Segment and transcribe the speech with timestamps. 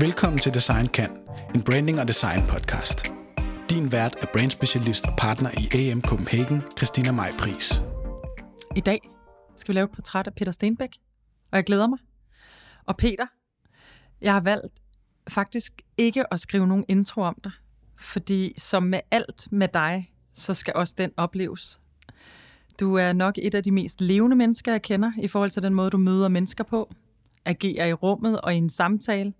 [0.00, 1.10] Velkommen til Design Kan,
[1.54, 3.12] en branding og design podcast.
[3.70, 7.82] Din vært er brandspecialist og partner i AM Copenhagen, Christina Maj Pris.
[8.76, 9.10] I dag
[9.56, 10.88] skal vi lave et portræt af Peter Stenbæk,
[11.50, 11.98] og jeg glæder mig.
[12.86, 13.26] Og Peter,
[14.20, 14.80] jeg har valgt
[15.28, 17.52] faktisk ikke at skrive nogen intro om dig,
[17.98, 21.80] fordi som med alt med dig, så skal også den opleves.
[22.80, 25.74] Du er nok et af de mest levende mennesker, jeg kender, i forhold til den
[25.74, 26.94] måde, du møder mennesker på,
[27.44, 29.32] agerer i rummet og i en samtale.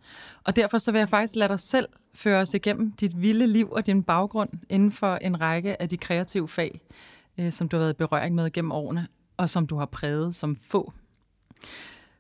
[0.44, 3.70] Og derfor så vil jeg faktisk lade dig selv føre os igennem dit vilde liv
[3.70, 6.80] og din baggrund inden for en række af de kreative fag,
[7.38, 10.34] øh, som du har været i berøring med gennem årene, og som du har præget
[10.34, 10.92] som få.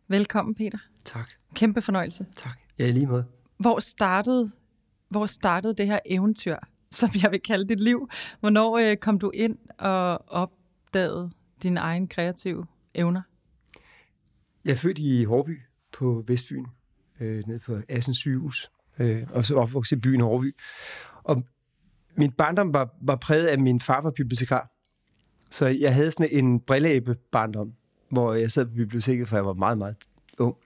[0.08, 0.78] Velkommen, Peter.
[1.04, 1.30] Tak.
[1.54, 2.26] Kæmpe fornøjelse.
[2.36, 2.58] Tak.
[2.78, 3.24] Ja, i lige måde.
[3.58, 4.50] Hvor startede,
[5.08, 6.56] hvor startede det her eventyr,
[6.90, 8.08] som jeg vil kalde dit liv?
[8.40, 11.30] Hvornår øh, kom du ind og opdagede
[11.62, 13.22] dine egne kreative evner?
[14.64, 15.60] Jeg er født i Hårby
[16.00, 16.64] på Vestfyn,
[17.20, 20.56] øh, nede på Assens sygehus, øh, og så opvokset i byen Hårby.
[21.22, 21.44] Og
[22.14, 24.70] min barndom var, var præget af, at min far var bibliotekar.
[25.50, 27.72] Så jeg havde sådan en brilleæbe barndom,
[28.10, 29.96] hvor jeg sad på biblioteket, for jeg var meget, meget
[30.38, 30.56] ung,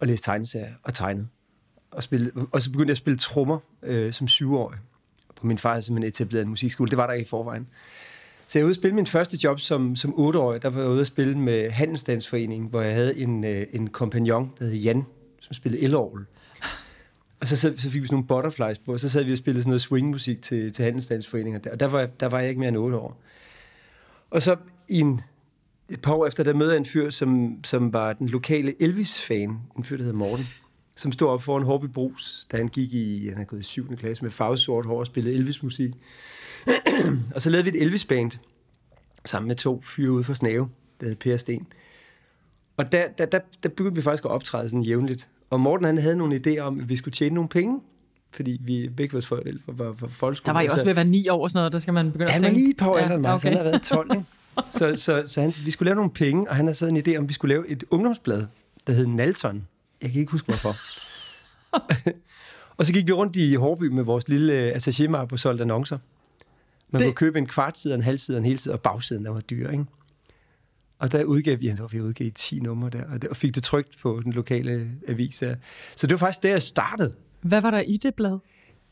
[0.00, 1.28] og læste tegneserier og tegnede.
[1.90, 4.78] Og, spillede, og så begyndte jeg at spille trommer øh, som syvårig.
[5.36, 6.90] På min far havde simpelthen etableret en musikskole.
[6.90, 7.68] Det var der ikke i forvejen.
[8.46, 10.62] Så jeg var ude at spille min første job som, som 8-årig.
[10.62, 14.52] Der var jeg ude at spille med Handelsdansforeningen, hvor jeg havde en, øh, en kompagnon,
[14.58, 15.04] der hed Jan,
[15.40, 16.24] som spillede elorgel.
[17.40, 19.38] Og så, så, så fik vi sådan nogle butterflies på, og så sad vi og
[19.38, 21.68] spillede sådan noget swingmusik til, til Handelsdansforeningen.
[21.72, 23.20] Og der var, der var jeg ikke mere end 8 år.
[24.30, 24.56] Og så
[24.88, 25.20] i en,
[25.88, 29.58] et par år efter, der mødte jeg en fyr, som, som var den lokale Elvis-fan.
[29.78, 30.46] En fyr, der hed Morten
[30.96, 33.96] som stod op foran Hårby Brus, da han gik i, han havde gået i 7.
[33.96, 35.90] klasse med farvesort hår og spillede Elvis-musik.
[37.34, 38.30] og så lavede vi et Elvis-band
[39.24, 40.68] sammen med to fyre ude for Snave,
[41.00, 41.66] der hed Per Sten.
[42.76, 45.28] Og der, der, der, der begyndte vi faktisk at optræde sådan jævnligt.
[45.50, 47.80] Og Morten han havde nogle idéer om, at vi skulle tjene nogle penge,
[48.30, 50.46] fordi vi begge vores forældre var, var folkeskole.
[50.46, 52.32] Der var jo også ved at være ni år, sådan noget, der skal man begynde
[52.32, 52.46] han at tænke.
[52.46, 53.48] Han var lige et par år ældre end mig, okay.
[53.48, 54.10] han har været 12.
[54.10, 54.24] Ikke?
[54.78, 57.16] så så, så han, vi skulle lave nogle penge, og han havde så en idé
[57.16, 58.46] om, at vi skulle lave et ungdomsblad,
[58.86, 59.66] der hed Nalton.
[60.02, 60.74] Jeg kan ikke huske, hvorfor.
[62.76, 65.98] og så gik vi rundt i Hårby med vores lille attachémar på solgt annoncer.
[66.90, 67.06] Man det...
[67.06, 69.40] kunne købe en kvart side, en halv side, en hel side, og bagsiden, der var
[69.40, 69.84] dyr, ikke?
[70.98, 74.20] Og der udgav vi, vi udgav 10 numre der, og, der, fik det trygt på
[74.24, 75.54] den lokale avis der.
[75.96, 77.14] Så det var faktisk der, jeg startede.
[77.40, 78.38] Hvad var der i det blad?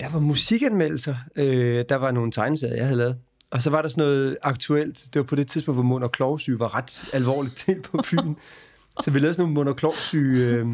[0.00, 1.16] Der var musikanmeldelser.
[1.36, 3.16] Øh, der var nogle tegneserier, jeg havde lavet.
[3.50, 5.04] Og så var der sådan noget aktuelt.
[5.04, 8.34] Det var på det tidspunkt, hvor Mund og Klovsyge var ret alvorligt til på Fyn.
[9.02, 10.46] så vi lavede sådan nogle Mund og Klovsyge...
[10.46, 10.66] Øh,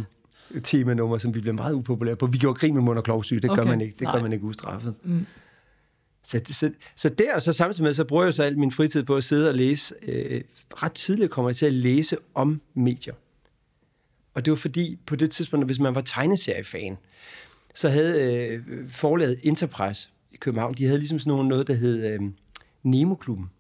[0.63, 2.27] temanummer, som vi blev meget upopulære på.
[2.27, 3.63] Vi gjorde grin med mund og klovsyge, det okay.
[3.63, 3.93] gør man ikke.
[3.93, 4.15] Det Nej.
[4.15, 4.95] gør man ikke ustraffet.
[5.03, 5.27] Mm.
[6.25, 9.03] Så, så, så der, og så samtidig med, så bruger jeg så al min fritid
[9.03, 9.95] på at sidde og læse.
[10.03, 10.41] Øh,
[10.83, 13.15] ret tidligt kommer jeg til at læse om medier.
[14.35, 16.99] Og det var fordi, på det tidspunkt, hvis man var tegneseriefan,
[17.75, 22.07] så havde øh, forlaget Enterprise i København, de havde ligesom sådan noget, noget der hed
[22.07, 22.21] øh,
[22.83, 23.51] Nemo-klubben.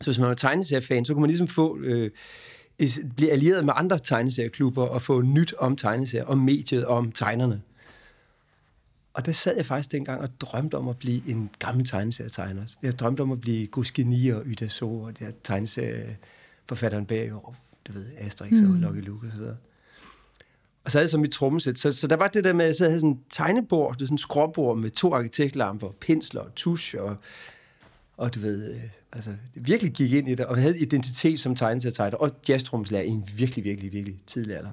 [0.00, 1.78] Så hvis man var tegneseriefan, så kunne man ligesom få...
[1.78, 2.10] Øh,
[3.16, 7.62] blive allieret med andre tegneserieklubber og få nyt om tegneserier, om mediet og om tegnerne.
[9.14, 12.62] Og der sad jeg faktisk dengang og drømte om at blive en gammel tegneserietegner.
[12.82, 17.30] Jeg drømte om at blive Guskini og Yda So og det her tegneserieforfatteren bag,
[17.88, 18.70] du ved, Asterix mm.
[18.70, 19.56] og Lucky Luke og så videre.
[20.84, 21.78] Og så havde jeg så mit trommesæt.
[21.78, 24.14] Så, så der var det der med, at jeg havde sådan en tegnebord, det sådan
[24.14, 27.16] en skråbord med to arkitektlamper, pensler og tusch og
[28.18, 28.80] og du ved, øh,
[29.12, 33.08] altså, det virkelig gik ind i det, og havde identitet som tegneserietegner, og jazztrumslærer i
[33.08, 34.70] en virkelig, virkelig, virkelig tidlig alder.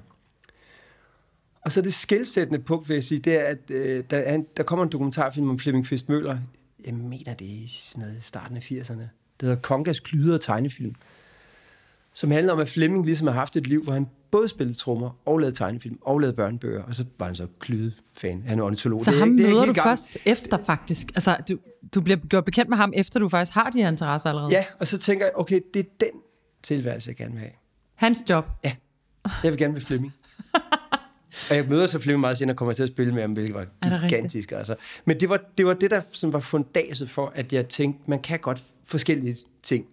[1.60, 4.46] Og så det skældsættende punkt, vil jeg sige, det er, at øh, der, er en,
[4.56, 6.38] der kommer en dokumentarfilm om Flemming Fist Møller,
[6.86, 9.00] jeg mener det er i sådan noget starten af 80'erne,
[9.40, 10.94] det hedder Kongas Klyder tegnefilm,
[12.16, 15.10] som handler om, at Flemming ligesom har haft et liv, hvor han både spillede trommer
[15.26, 18.44] og lavede tegnefilm og lavede børnebøger, og så var han så klyde fan.
[18.46, 19.00] Han er ornitolog.
[19.04, 19.82] Så det er, ham det er møder du gammel.
[19.82, 21.06] først efter faktisk?
[21.14, 21.58] Altså, du,
[21.94, 24.52] du bliver gjort bekendt med ham, efter du faktisk har de her interesser allerede?
[24.52, 26.20] Ja, og så tænker jeg, okay, det er den
[26.62, 27.52] tilværelse, jeg gerne vil have.
[27.94, 28.44] Hans job?
[28.64, 28.72] Ja,
[29.42, 30.14] jeg vil gerne være Flemming.
[31.50, 33.54] og jeg møder så Flemming meget senere og kommer til at spille med ham, hvilket
[33.54, 33.66] var
[34.02, 34.52] gigantisk.
[34.52, 34.74] Altså.
[35.04, 38.22] Men det var, det var det, der som var fundaset for, at jeg tænkte, man
[38.22, 39.86] kan godt forskellige ting.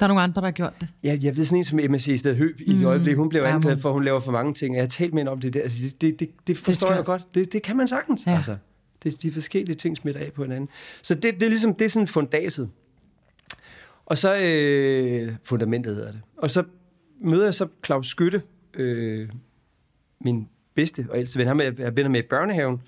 [0.00, 0.88] Der er nogle andre, der har gjort det.
[1.04, 2.84] Ja, jeg ved sådan en som MSC i stedet Høb i et mm.
[2.84, 3.16] øjeblik.
[3.16, 4.74] Hun blev anklaget for, at hun laver for mange ting.
[4.74, 5.62] Jeg har talt med hende om det der.
[5.62, 7.34] Altså, det, det, det, det forstår det jeg godt.
[7.34, 8.26] Det, det kan man sagtens.
[8.26, 8.36] Ja.
[8.36, 8.56] Altså,
[9.02, 10.68] det, de forskellige ting smitter af på hinanden.
[11.02, 12.70] Så det, det er ligesom det er sådan fundaset.
[14.06, 16.20] Og så øh, fundamentet hedder det.
[16.36, 16.64] Og så
[17.20, 18.42] møder jeg så Claus Skytte,
[18.74, 19.28] øh,
[20.20, 21.46] min bedste og ældste ven.
[21.46, 22.82] Han er venner med i børnehaven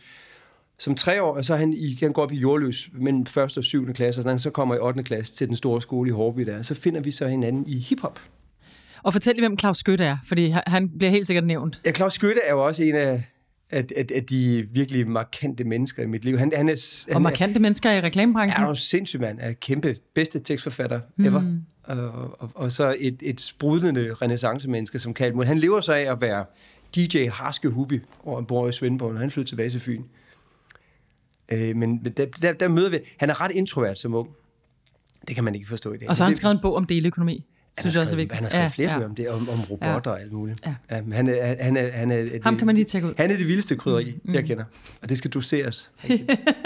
[0.78, 3.64] som tre år, og så han, i, han går op i jordløs mellem første og
[3.64, 5.02] syvende klasse, og når han så kommer i 8.
[5.02, 8.20] klasse til den store skole i Hårby der, så finder vi så hinanden i hiphop.
[9.02, 11.80] Og fortæl lige, hvem Claus Skytte er, fordi han bliver helt sikkert nævnt.
[11.86, 13.22] Ja, Claus Skytte er jo også en af,
[13.70, 16.38] af, af, af de virkelig markante mennesker i mit liv.
[16.38, 18.64] Han, han er, han Og markante mennesker i reklamebranchen.
[18.64, 21.40] er jo sindssygt mand, er kæmpe bedste tekstforfatter ever.
[21.40, 21.62] Mm.
[21.84, 25.48] Og, og, og så et, et sprudlende renaissancemenneske som Karl Muth.
[25.48, 26.44] Han lever sig af at være
[26.96, 30.02] DJ Harske Hubi over en bor i Svendborg, når han flytter tilbage til Fyn.
[31.52, 32.98] Øh, men der, der, der møder vi...
[33.16, 34.28] Han er ret introvert som ung.
[35.28, 36.08] Det kan man ikke forstå i dag.
[36.08, 37.46] Og så har han skrevet en bog om deleøkonomi.
[37.76, 38.34] han Synes har også skrevet, vigtigt.
[38.34, 38.96] han har skrevet Ja, flere ja.
[38.96, 40.60] bøger om det, om, om robotter og alt muligt.
[40.66, 40.74] Ja.
[40.90, 41.02] Ja.
[41.12, 43.14] han er, han er, han er, Ham kan man lige tjekke ud.
[43.16, 44.34] Han er det vildeste krydderi, mm.
[44.34, 44.64] jeg kender.
[45.02, 45.90] Og det skal doseres,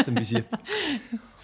[0.04, 0.42] som vi siger.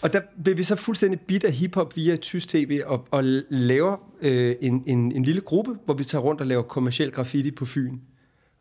[0.03, 3.97] Og der blev vi så fuldstændig bit af hiphop via tysk tv og, og laver
[4.23, 7.65] øh, en, en, en lille gruppe, hvor vi tager rundt og laver kommersiel graffiti på
[7.65, 7.99] Fyn.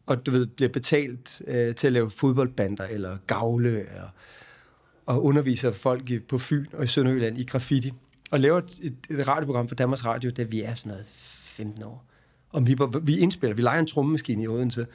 [0.06, 4.14] Og du ved, bliver betalt øh, til at lave fodboldbander eller gavle eller,
[5.06, 7.92] og underviser folk i, på Fyn og i Sønderjylland i graffiti.
[8.32, 11.84] Og laver et, et, et radioprogram for Danmarks Radio, da vi er sådan noget 15
[11.84, 12.06] år.
[12.54, 12.96] Om hiphop.
[13.04, 14.88] Vi indspiller, vi leger en trommemaskine i Odense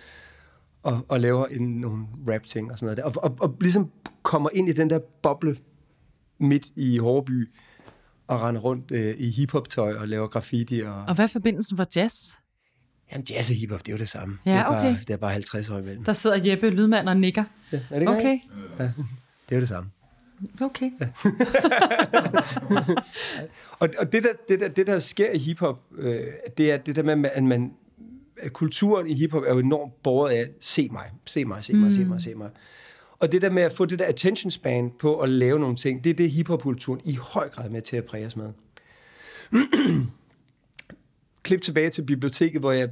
[0.83, 3.15] og, og laver en, nogle rap-ting og sådan noget.
[3.15, 3.21] Der.
[3.21, 3.91] Og, og, og ligesom
[4.23, 5.57] kommer ind i den der boble
[6.39, 7.49] midt i Hårby
[8.27, 10.81] og render rundt øh, i hiphop-tøj og laver graffiti.
[10.81, 12.15] Og, Og hvad er forbindelsen for jazz?
[13.13, 14.39] Jamen, jazz og hiphop, det er jo det samme.
[14.47, 14.97] Ja, det, er bare, okay.
[15.01, 16.05] det er bare 50 år imellem.
[16.05, 17.45] Der sidder Jeppe, lydmand, og nikker.
[17.73, 18.39] Ja, er det ikke Okay,
[18.81, 19.07] rigtigt?
[19.49, 19.91] Det er jo det samme.
[20.61, 20.91] Okay.
[23.79, 26.25] Og, og det, der, det, der, det, der sker i hiphop, øh,
[26.59, 27.73] det er det der med, at man
[28.37, 31.85] at kulturen i hiphop er jo enormt båret af, se mig, se mig, se mig,
[31.85, 31.93] mm.
[31.93, 32.51] se mig, se mig.
[33.19, 36.05] Og det der med at få det der attention span på at lave nogle ting,
[36.05, 38.53] det er det hiphop-kulturen i høj grad med til at præge os med.
[41.43, 42.91] Klip tilbage til biblioteket, hvor jeg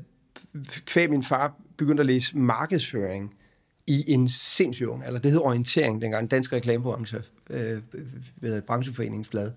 [0.86, 3.34] kvæg min far begyndte at læse markedsføring
[3.86, 5.18] i en sindssyg ung alder.
[5.20, 7.82] Det hed Orientering dengang, Dansk Reklamebranche, øh,
[8.40, 9.50] ved brancheforeningsblad.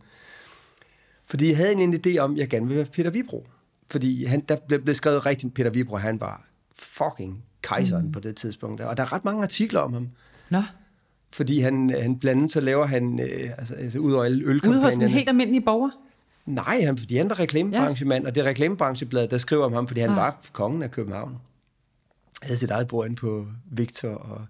[1.26, 3.48] Fordi jeg havde en idé om, at jeg gerne ville være Peter Vibro.
[3.92, 6.46] Fordi han, der blev, blev skrevet rigtigt, Peter Vibro, han var
[6.76, 8.12] fucking kejseren mm.
[8.12, 8.82] på det tidspunkt.
[8.82, 10.10] Og der er ret mange artikler om ham.
[10.50, 10.62] Nå,
[11.32, 14.54] Fordi han, han blandt andet så laver han, øh, altså, altså ud over alle ude
[14.54, 15.10] hos en ølkampagnerne.
[15.14, 15.90] helt almindelig borger.
[16.46, 18.30] Nej, han, fordi han var reklamebranchemand, ja.
[18.30, 20.16] og det reklamebrancheblad, der skriver om ham, fordi han Ah.
[20.16, 21.36] var kongen af København.
[22.42, 24.46] Havde sit eget bord inde på Victor og,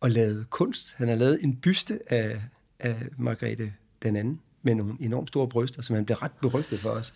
[0.00, 0.94] og lavede kunst.
[0.96, 2.42] Han har lavet en byste af,
[2.78, 6.90] af Margrethe den anden, med nogle enormt store bryster, som han blev ret berygtet for
[6.90, 7.14] os.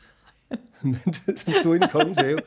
[1.37, 2.41] Som stod inde i kongens have.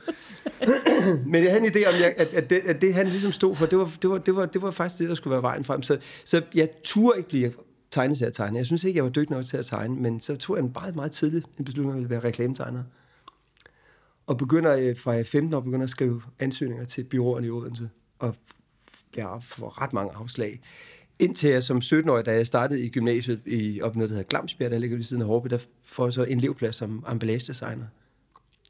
[1.31, 3.65] Men jeg havde en idé om, at, at, det, at det, han ligesom stod for,
[3.65, 5.81] det var, det, var, det, var, det var faktisk det, der skulle være vejen frem.
[5.81, 7.53] Så, så jeg turde ikke blive
[7.91, 8.59] tegneserietegner.
[8.59, 10.71] Jeg synes ikke, jeg var dygtig nok til at tegne, men så tog jeg en
[10.73, 12.83] meget, meget tidligt en beslutning, at jeg ville være reklametegner.
[14.31, 17.89] Og begynder øh, fra 15 år, begynder at skrive ansøgninger til byråerne i Odense.
[18.19, 18.35] Og
[19.15, 20.61] jeg får ret mange afslag.
[21.19, 24.71] Indtil jeg som 17-årig, da jeg startede i gymnasiet i op noget, der hedder Glamsbjerg,
[24.71, 27.85] der ligger ved siden af Hårby, der får jeg så en elevplads som emballagedesigner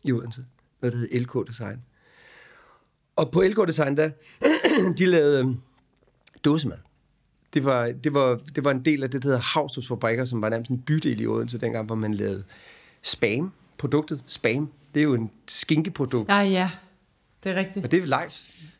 [0.04, 0.46] i Odense.
[0.82, 1.82] Noget, der hedder LK Design.
[3.16, 4.10] Og på LK Design, der,
[4.98, 5.58] de lavede øhm,
[6.44, 6.78] dåsemad.
[7.54, 10.42] Det var, det, var, det var en del af det, der hedder Havstos Fabrikker, som
[10.42, 12.44] var nærmest en bydel i Odense dengang, hvor man lavede
[13.02, 13.52] spam.
[13.78, 16.30] Produktet spam, det er jo en skinkeprodukt.
[16.30, 16.70] Ja, ja.
[17.44, 17.86] Det er rigtigt.
[17.86, 18.40] Og det er Leif,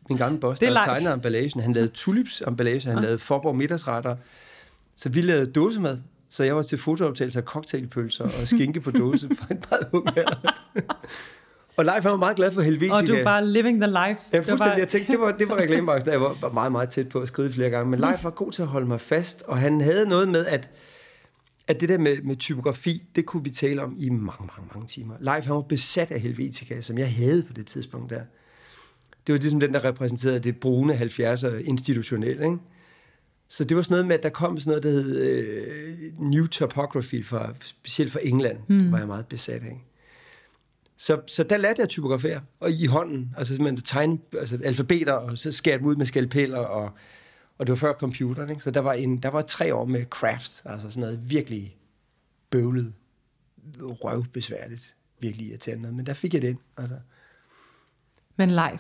[0.10, 1.62] min gamle boss, Det er der tegnede emballagen.
[1.62, 4.16] Han lavede tulips emballage, han lavede Forborg middagsretter.
[4.96, 5.98] Så vi lavede dåsemad.
[6.30, 10.08] Så jeg var til fotooptagelse af cocktailpølser og skinke på dåse fra en meget ung.
[11.78, 12.96] Og Leif var meget glad for Helvetica.
[12.96, 13.98] Og du er bare living the life.
[14.00, 14.58] Ja, var fuldstændig.
[14.60, 17.10] bare- Jeg tænkte, det var, det var reklamebranchen, der jeg var, var meget, meget tæt
[17.10, 17.92] på at skrive flere gange.
[17.92, 20.70] Men Leif var god til at holde mig fast, og han havde noget med, at,
[21.72, 24.88] at det der med, med typografi, det kunne vi tale om i mange, mange, mange
[24.88, 25.16] timer.
[25.20, 28.22] Leif han var besat af Helvetica, som jeg havde på det tidspunkt der.
[29.28, 32.58] Det var ligesom den, der repræsenterede det brune 70'er institutionelt, ikke?
[33.48, 36.46] Så det var sådan noget med, at der kom sådan noget, der hed øh, New
[36.46, 38.92] Topography, fra, specielt fra England, mm.
[38.92, 39.84] var jeg meget besat af.
[40.98, 45.14] Så, så der lærte jeg at typografere, og i hånden, altså simpelthen tegne altså alfabeter,
[45.14, 46.92] og så skære dem ud med skalpeller, og,
[47.62, 48.64] og det var før computeren, ikke?
[48.64, 51.78] så der var, en, der var tre år med craft, altså sådan noget virkelig
[52.50, 52.94] bøvlet,
[53.80, 56.58] røvbesværligt, virkelig irriterende, men der fik jeg det ind.
[56.78, 56.96] Altså.
[58.36, 58.80] Men live.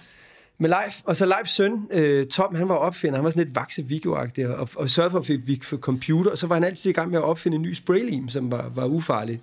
[0.57, 3.55] Med Leif, og så Leifs søn, øh, Tom, han var opfinder, han var sådan lidt
[3.55, 6.89] vakse video og, og sørgede for, at vi for computer, og så var han altid
[6.89, 9.41] i gang med at opfinde en ny spraylim, som var, var ufarlig.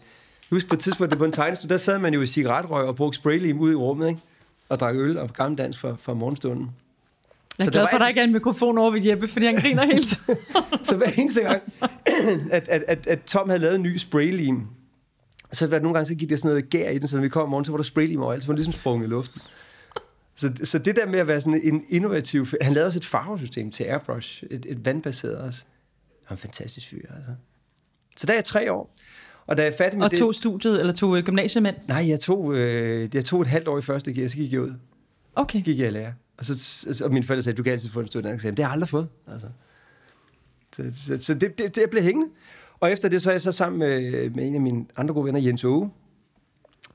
[0.51, 2.97] Husk på et tidspunkt, det på en tegnestue, der sad man jo i cigaretrøg og
[2.97, 4.21] brugte spraylim ud i rummet, ikke?
[4.69, 6.71] og drak øl og gammeldans for, for morgenstunden.
[7.59, 9.47] Jeg er glad for, at der altid- ikke er en mikrofon over ved Jeppe, fordi
[9.47, 10.39] han griner tiden.
[10.85, 11.63] Så hver eneste gang,
[12.51, 14.67] at, at, at, at Tom havde lavet en ny spraylim,
[15.53, 17.29] så var nogle gange, så gik der sådan noget gær i den, så når vi
[17.29, 19.41] kom om morgenen, så var der spraylim overalt, så var det ligesom sprunget i luften.
[20.37, 22.47] Så, så det der med at være sådan en innovativ...
[22.61, 25.65] Han lavede også et farvesystem til airbrush, et, et vandbaseret også.
[26.25, 27.33] Han var en fantastisk fyr, altså.
[28.17, 28.95] Så der er jeg tre år.
[29.47, 30.19] Og da jeg er færdig med Og det...
[30.19, 31.89] tog studiet, eller tog gymnasiet mens?
[31.89, 34.61] Nej, jeg tog, øh, jeg tog et halvt år i første gear, så gik jeg
[34.61, 34.73] ud.
[35.37, 35.63] Okay.
[35.63, 36.13] Gik jeg i lære.
[36.39, 38.57] Og, så, og mine forældre sagde, du kan altid få en studentereksamen.
[38.57, 39.09] Det har jeg aldrig fået.
[39.33, 39.47] Altså.
[40.77, 42.29] Så, så, så det, det, det blev hængende.
[42.81, 45.25] Og efter det, så er jeg så sammen med, med en af mine andre gode
[45.27, 45.91] venner, Jens Åge,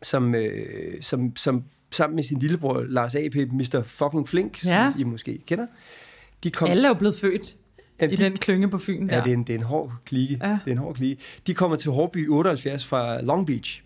[0.02, 3.84] som, øh, som, som sammen med sin lillebror, Lars A.P., Mr.
[3.86, 4.92] Fucking Flink, Ja.
[4.92, 5.66] som I måske kender.
[6.44, 7.56] De kom Alle er jo blevet født
[8.02, 9.24] Jamen, i de- den klynge på Fyn Ja, der.
[9.24, 10.40] det er en, det er en hård klike.
[10.42, 10.50] Ja.
[10.66, 11.22] Det er en hård klike.
[11.48, 13.84] De kommer til Hårby 78 fra Long Beach.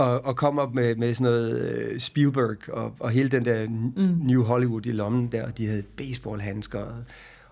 [0.00, 3.92] Og, og kommer med, med sådan noget øh, Spielberg og, og hele den der mm.
[4.22, 6.78] New Hollywood i lommen der, og de havde baseballhandsker.
[6.78, 7.04] Og,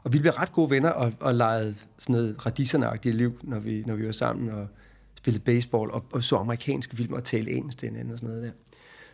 [0.02, 3.82] og vi blev ret gode venner og, og legede sådan noget radiserne liv, når vi,
[3.86, 4.66] når vi var sammen og
[5.14, 8.44] spillede baseball og, og så amerikanske film og talte engelsk til hinanden og sådan noget
[8.44, 8.52] der.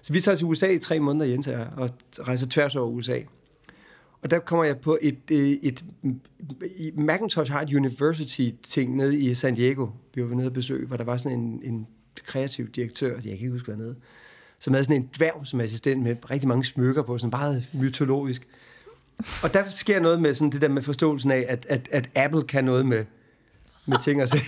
[0.02, 3.18] Så vi tager til USA i tre måneder, Jens og og rejser tværs over USA.
[4.22, 5.84] Og der kommer jeg på et, øh, et,
[6.76, 9.88] et Macintosh har et university-ting nede i San Diego.
[10.14, 11.86] Vi var nede og besøge, hvor der var sådan en, en
[12.26, 13.94] kreativ direktør, jeg kan ikke huske, hvad han hed,
[14.58, 18.48] som havde sådan en dværg som assistent med rigtig mange smykker på, sådan meget mytologisk.
[19.42, 22.42] Og der sker noget med sådan det der med forståelsen af, at, at, at Apple
[22.42, 23.04] kan noget med,
[23.86, 24.44] med ting og sager.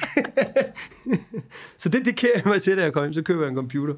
[1.78, 3.94] så det dedikerer jeg mig til, da jeg kom hjem, så køber jeg en computer.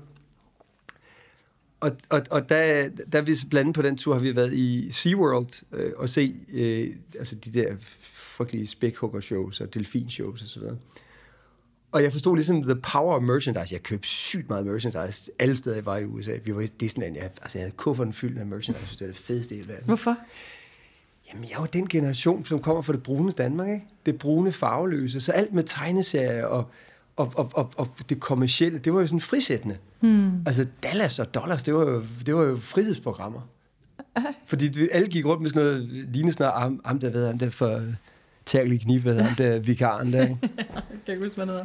[1.81, 4.91] Og, og, og der, der vi blandt andet på den tur, har vi været i
[4.91, 7.75] SeaWorld øh, og se øh, altså de der
[8.13, 10.63] frygtelige spækhugger-shows og delfin-shows osv.
[10.63, 10.79] Og
[11.95, 13.75] jeg forstod ligesom the power of merchandise.
[13.75, 16.33] Jeg købte sygt meget merchandise alle steder, jeg var i USA.
[16.45, 17.17] Vi var i Disneyland.
[17.17, 18.83] Jeg, altså, jeg havde kufferten fyldt af merchandise.
[18.83, 19.85] Jeg synes, det var det fedeste i verden.
[19.85, 20.17] Hvorfor?
[21.33, 23.87] Jamen, jeg er jo den generation, som kommer fra det brune Danmark, ikke?
[24.07, 25.21] Det brune farveløse.
[25.21, 26.71] Så alt med tegneserier og,
[27.17, 29.77] og, og, og, og det kommercielle, det var jo sådan frisættende.
[30.01, 30.47] Hmm.
[30.47, 33.41] Altså Dallas og Dollars, det var jo, det var jo frihedsprogrammer.
[34.47, 37.39] Fordi alle gik rundt med sådan noget, lignende sådan noget, ham, ham der ved, ham
[37.39, 37.83] der for
[38.49, 40.39] tærkelig hvad hedder ham der vikaren der, ikke?
[40.57, 41.65] Jeg kan ikke huske, hvad det hedder.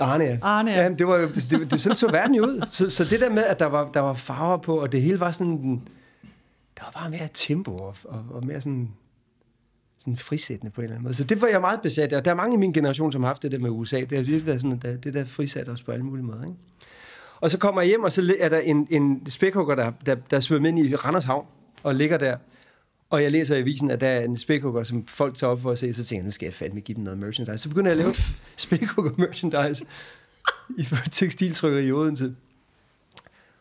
[0.00, 0.38] Arne, ja.
[0.42, 0.82] Arne, ja.
[0.82, 0.88] ja.
[0.88, 2.66] det var jo, det, det, sådan så verden jo ud.
[2.70, 5.20] Så, så det der med, at der var, der var farver på, og det hele
[5.20, 5.82] var sådan,
[6.78, 8.90] der var bare mere tempo, og, og, og mere sådan,
[9.98, 11.14] sådan frisættende på en eller anden måde.
[11.14, 13.22] Så det var jeg meget besat af, og der er mange i min generation, som
[13.22, 14.00] har haft det der med USA.
[14.00, 16.56] Det har virkelig været sådan, at det der frisat os på alle mulige måder, ikke?
[17.40, 20.40] Og så kommer jeg hjem, og så er der en, en spækhugger, der, der, der
[20.40, 21.46] svømmer ind i Randers Havn,
[21.82, 22.36] og ligger der.
[23.14, 25.70] Og jeg læser i avisen, at der er en spækhugger, som folk tager op for
[25.70, 27.58] at se, så tænker jeg, nu skal jeg fandme give dem noget merchandise.
[27.58, 28.14] Så begynder jeg at lave
[28.56, 29.84] spækhugger merchandise
[30.78, 32.34] i tekstiltrykker i Odense.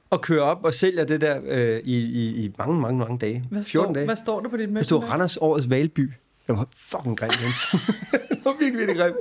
[0.09, 3.43] Og kører op og sælger det der øh, i, i, i mange, mange, mange dage.
[3.49, 4.05] Hvad 14 står, dage.
[4.05, 5.13] Hvad står der på dit Der stod merchandise?
[5.13, 6.11] Randers Årets Valby.
[6.47, 7.33] Det var fucking grimt,
[8.29, 9.17] det var virkelig, virkelig grimt.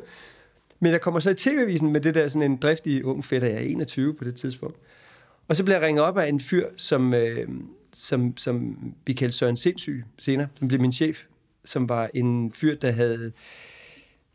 [0.80, 3.48] Men jeg kommer så i tv-avisen med det der sådan en driftig ung fætter.
[3.48, 4.76] Jeg er 21 på det tidspunkt.
[5.48, 7.48] Og så bliver jeg ringet op af en fyr, som, øh,
[7.92, 11.24] som, som vi kaldte Søren Sindssyg senere, som blev min chef,
[11.64, 13.32] som var en fyr, der havde,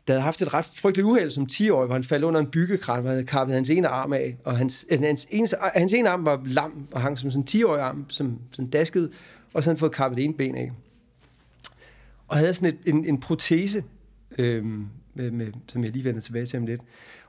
[0.06, 3.00] der havde haft et ret frygteligt uheld som 10-årig, hvor han faldt under en byggekran,
[3.00, 5.92] hvor han havde kappet hans ene arm af, og hans, øh, hans, ene, øh, hans
[5.92, 9.10] ene arm var lam og hang som sådan en 10-årig arm, som sådan daskede,
[9.52, 10.72] og så havde han fået kappet en ben af
[12.28, 13.84] og havde sådan et, en, en protese,
[14.38, 16.80] øhm, med, med, som jeg lige vender tilbage til om lidt.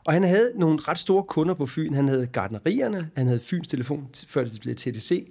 [0.03, 1.93] Og han havde nogle ret store kunder på Fyn.
[1.93, 5.27] Han havde gardnerierne, han havde Fyns Telefon, før det blev TDC.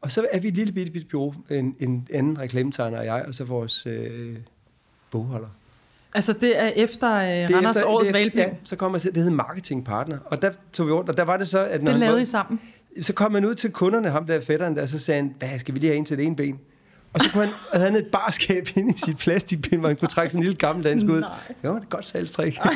[0.00, 3.24] Og så er vi et lille bitte, bitte bureau, en, en anden reklametegner og jeg,
[3.26, 4.36] og så vores øh,
[5.10, 5.48] bogholder.
[6.14, 8.36] Altså, det er efter øh, Det er Randers efter- Årets Valby.
[8.36, 10.18] Ja, så kom til, det hed marketingpartner.
[10.24, 12.24] Og der tog vi rundt, og der var det så, at når Det lavede I
[12.24, 12.60] sammen.
[13.00, 15.74] så kom man ud til kunderne, ham der fætteren der, så sagde han, hvad skal
[15.74, 16.60] vi lige have en til det ene ben?
[17.12, 19.96] Og så kunne han, og havde han et barskab inde i sit plastikben, hvor han
[19.96, 21.22] kunne trække sådan en lille gammeldansk ud.
[21.64, 22.58] Jo, det er godt salgstrik.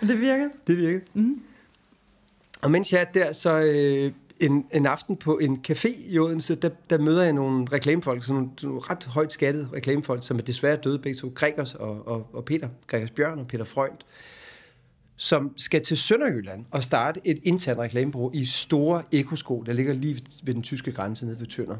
[0.08, 0.50] Det virkede.
[0.66, 1.00] det virkede.
[1.14, 1.42] Mm.
[2.62, 6.54] Og mens jeg er der, så øh, en, en aften på en café i Odense,
[6.54, 10.42] der, der møder jeg nogle reklamefolk, sådan nogle, nogle ret højt skattede reklamefolk, som er
[10.42, 13.92] desværre døde begge to, Gregers og, og, og Peter, Gregers Bjørn og Peter Freund,
[15.16, 20.22] som skal til Sønderjylland og starte et internt reklamebureau i store ekosko, der ligger lige
[20.42, 21.76] ved den tyske grænse nede ved Tønder.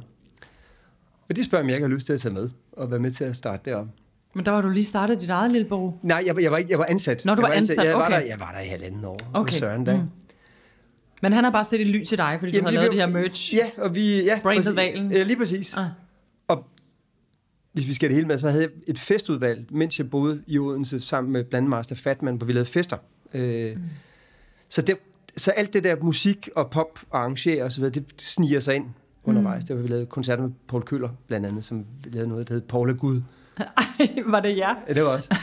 [1.29, 3.11] Og de spørger, om jeg ikke har lyst til at tage med og være med
[3.11, 3.91] til at starte derom.
[4.35, 5.95] Men der var du lige startet dit eget lille bureau.
[6.03, 7.25] Nej, jeg, var- jeg, var, ikke- jeg var ansat.
[7.25, 8.21] Nå, du jeg var ansat, Jeg var, okay.
[8.21, 9.19] der, jeg var der i halvanden år.
[9.35, 9.55] Okay.
[9.55, 9.97] Søren der.
[10.03, 10.09] Mm.
[11.23, 13.01] Men han har bare set et lys til dig, fordi Jamen, du har lavet det
[13.01, 13.55] her merch.
[13.55, 14.23] Ja, og vi...
[14.23, 14.77] Ja, Brandet.
[14.77, 15.13] Valen.
[15.13, 15.75] Ja, lige præcis.
[15.77, 15.87] Ah.
[16.49, 16.67] Og
[17.73, 20.59] hvis vi skal det hele med, så havde jeg et festudvalg, mens jeg boede i
[20.59, 22.97] Odense sammen med blandt Master Fatman, hvor vi lavede fester.
[23.35, 23.83] Øh, mm.
[24.69, 24.97] så, det,
[25.37, 28.75] så alt det der musik og pop og arrangere og så videre, det sniger sig
[28.75, 28.87] ind
[29.25, 29.63] undervejs.
[29.63, 29.67] Mm.
[29.67, 32.55] Der var vi lavede koncerter med Paul Køller, blandt andet, som vi lavede noget, der
[32.55, 33.23] hed Paul er Gud.
[33.99, 34.75] Ej, var det jer?
[34.89, 35.37] Ja, det var også.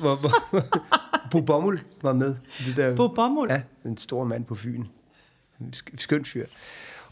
[0.00, 0.32] hvor, hvor,
[1.30, 2.34] Bo Bommel var med.
[2.60, 3.50] i Det der, På bomuld?
[3.50, 4.84] Ja, en stor mand på Fyn.
[5.60, 6.46] En sk- skønt fyr.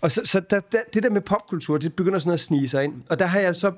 [0.01, 2.85] Og så, så der, der, det der med popkultur, det begynder sådan at snige sig
[2.85, 2.95] ind.
[3.09, 3.73] Og der har jeg så,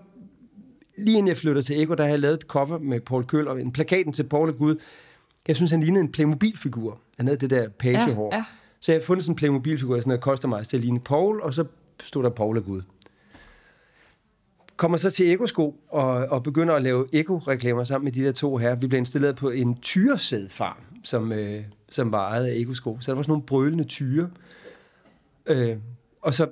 [0.98, 3.48] lige inden jeg flytter til Eko, der har jeg lavet et cover med Paul Køl
[3.48, 4.76] og en plakaten til Paul og Gud.
[5.48, 7.00] Jeg synes, han lignede en Playmobil-figur.
[7.16, 8.28] Han havde det der pagehår.
[8.32, 8.44] Ja, ja.
[8.80, 11.40] Så jeg har fundet sådan en Playmobil-figur, sådan der koster mig til at ligne Paul,
[11.40, 11.64] og så
[12.02, 12.82] stod der Paul og Gud.
[14.76, 18.56] Kommer så til Eko-sko og, og begynder at lave Eko-reklamer sammen med de der to
[18.56, 18.74] her.
[18.74, 22.98] Vi blev installeret på en tyresædfarm, som, øh, som var ejet af Eko-sko.
[23.00, 24.30] Så der var sådan nogle brølende tyre.
[25.46, 25.76] Øh,
[26.22, 26.48] og så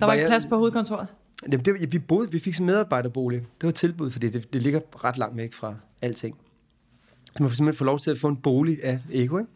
[0.00, 1.06] Der var ikke jeg- plads på hovedkontoret.
[1.52, 3.40] Jamen, det, vi, boede, vi fik sådan en medarbejderbolig.
[3.40, 6.36] Det var et tilbud, fordi det, det ligger ret langt væk fra alting.
[7.26, 9.50] Så man får simpelthen få lov til at få en bolig af Ego, ikke?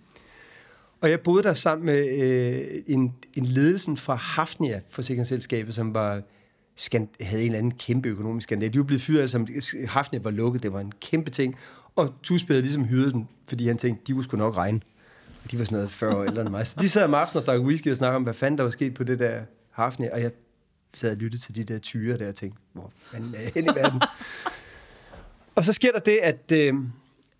[1.00, 6.22] Og jeg boede der sammen med øh, en, en ledelsen fra Hafnia, forsikringsselskabet, som var,
[6.76, 8.72] skan, havde en eller anden kæmpe økonomisk skandal.
[8.72, 9.44] De var blevet fyret, altså
[9.88, 11.56] Hafnia var lukket, det var en kæmpe ting.
[11.96, 14.80] Og Tusby havde ligesom hyret dem, fordi han tænkte, de sgu nok regne.
[15.50, 16.66] De var sådan noget 40 år ældre end mig.
[16.66, 18.70] Så de sad om aftenen og drak whisky og snakkede om, hvad fanden der var
[18.70, 19.40] sket på det der
[19.70, 20.12] Hafnia.
[20.12, 20.30] Og jeg
[20.94, 23.72] sad og lyttede til de der tyre der og tænkte, hvor fanden er jeg henne
[23.72, 24.02] i verden?
[25.56, 26.74] og så sker der det, at, øh,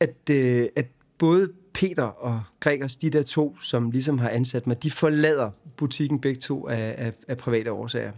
[0.00, 0.86] at, øh, at
[1.18, 6.20] både Peter og Gregers, de der to, som ligesom har ansat mig, de forlader butikken
[6.20, 8.12] begge to af, af, af private årsager.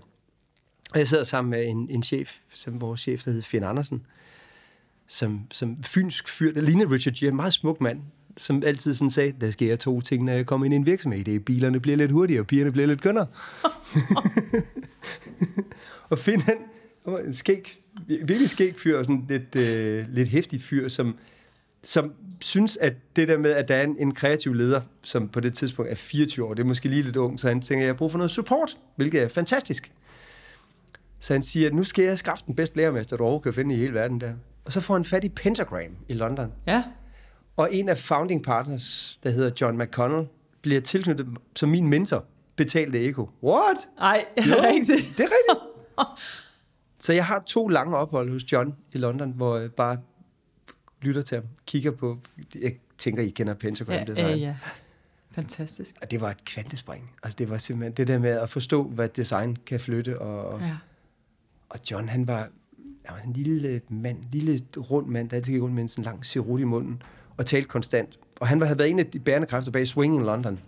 [0.93, 4.07] Og jeg sidder sammen med en, en chef, som vores chef, der hedder Finn Andersen,
[5.07, 8.01] som, som fynsk fyr, der ligner Richard Gere, en meget smuk mand,
[8.37, 11.25] som altid sådan sagde, der sker to ting, når jeg kommer ind i en virksomhed.
[11.25, 13.27] Det er, bilerne bliver lidt hurtigere, og pigerne bliver lidt kønnere.
[16.11, 16.57] og Finn, han
[17.05, 21.17] var en skæg, virkelig skæg fyr, og sådan lidt, øh, lidt hæftig fyr, som,
[21.83, 25.41] som synes, at det der med, at der er en, en kreativ leder, som på
[25.41, 27.87] det tidspunkt er 24 år, det er måske lige lidt ung, så han tænker, at
[27.87, 29.93] jeg har brug for noget support, hvilket er fantastisk.
[31.21, 33.75] Så han siger, at nu skal jeg skaffe den bedste lærermester, du overhovedet kan finde
[33.75, 34.33] i hele verden der.
[34.65, 36.53] Og så får han fat i Pentagram i London.
[36.67, 36.85] Ja.
[37.57, 40.27] Og en af founding partners, der hedder John McConnell,
[40.63, 42.25] bliver tilknyttet som min mentor,
[42.57, 43.31] betalt af Eko.
[43.43, 43.77] What?
[44.01, 45.17] Ej, er Jo, det rigtigt?
[45.17, 45.67] Det er rigtigt.
[47.05, 49.99] Så jeg har to lange ophold hos John i London, hvor jeg bare
[51.03, 52.19] lytter til ham, kigger på,
[52.61, 54.27] jeg tænker, I kender Pentagram Ja, Design.
[54.27, 54.57] ja, ja.
[55.31, 55.95] Fantastisk.
[56.03, 57.11] Og det var et kvantespring.
[57.23, 60.19] Altså det var simpelthen det der med at forstå, hvad design kan flytte.
[60.19, 60.77] Og, Ja.
[61.69, 62.39] og John, han var,
[63.05, 66.05] han var en lille mand, lille rund mand, der altid gik rundt med en sådan
[66.05, 67.03] lang cerut i munden,
[67.37, 68.19] og talte konstant.
[68.41, 70.61] Og han havde været en af de bærende kræfter bag Swinging London.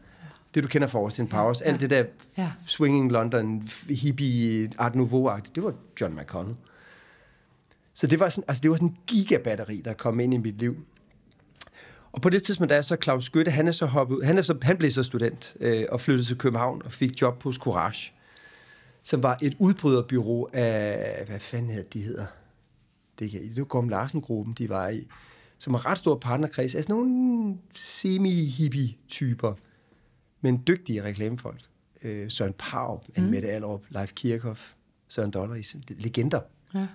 [0.54, 1.60] Det du kender fra Austin Powers.
[1.60, 2.04] Alt det der
[2.38, 2.52] Ja.
[2.66, 6.56] Swinging London, hippie, Art Nouveau-agtigt, det var John McConnell.
[7.94, 10.58] Så det var sådan, altså det var sådan en gigabatteri, der kom ind i mit
[10.58, 10.76] liv.
[12.12, 14.42] Og på det tidspunkt, der er så Claus Skytte, han er så hoppet, han, er
[14.42, 18.12] så, han blev så student øh, og flyttede til København og fik job hos Courage,
[19.02, 22.26] som var et udbryderbyrå af, hvad fanden hed de hedder?
[23.18, 25.06] Det, det var Gorm Larsen-gruppen, de var i,
[25.64, 29.54] som var ret stor partnerkreds, altså nogle semi-hippie-typer,
[30.40, 31.60] men dygtige reklamefolk.
[32.02, 33.22] Øh, Søren Pau, mm.
[33.22, 34.72] Mette Allerup, Leif Kirchhoff,
[35.08, 36.40] Søren Dolleris, legender.
[36.74, 36.86] Ja.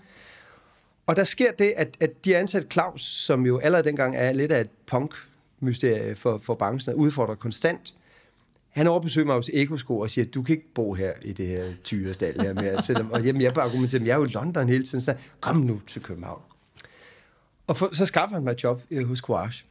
[1.05, 4.32] Og der sker det, at, at de har ansat Claus, som jo allerede dengang er
[4.32, 7.93] lidt af et punk-mysterie for, for branchen, udfordrer konstant.
[8.69, 11.65] Han overbesøger mig hos Ekosko og siger, du kan ikke bo her i det her
[11.84, 14.84] tyrestal her med, selvom, og jamen, jeg bare argumenterer, jeg er jo i London hele
[14.84, 16.41] tiden, så kom nu til København.
[17.69, 19.65] Og for, så skaffer han mig et job øh, hos Courage.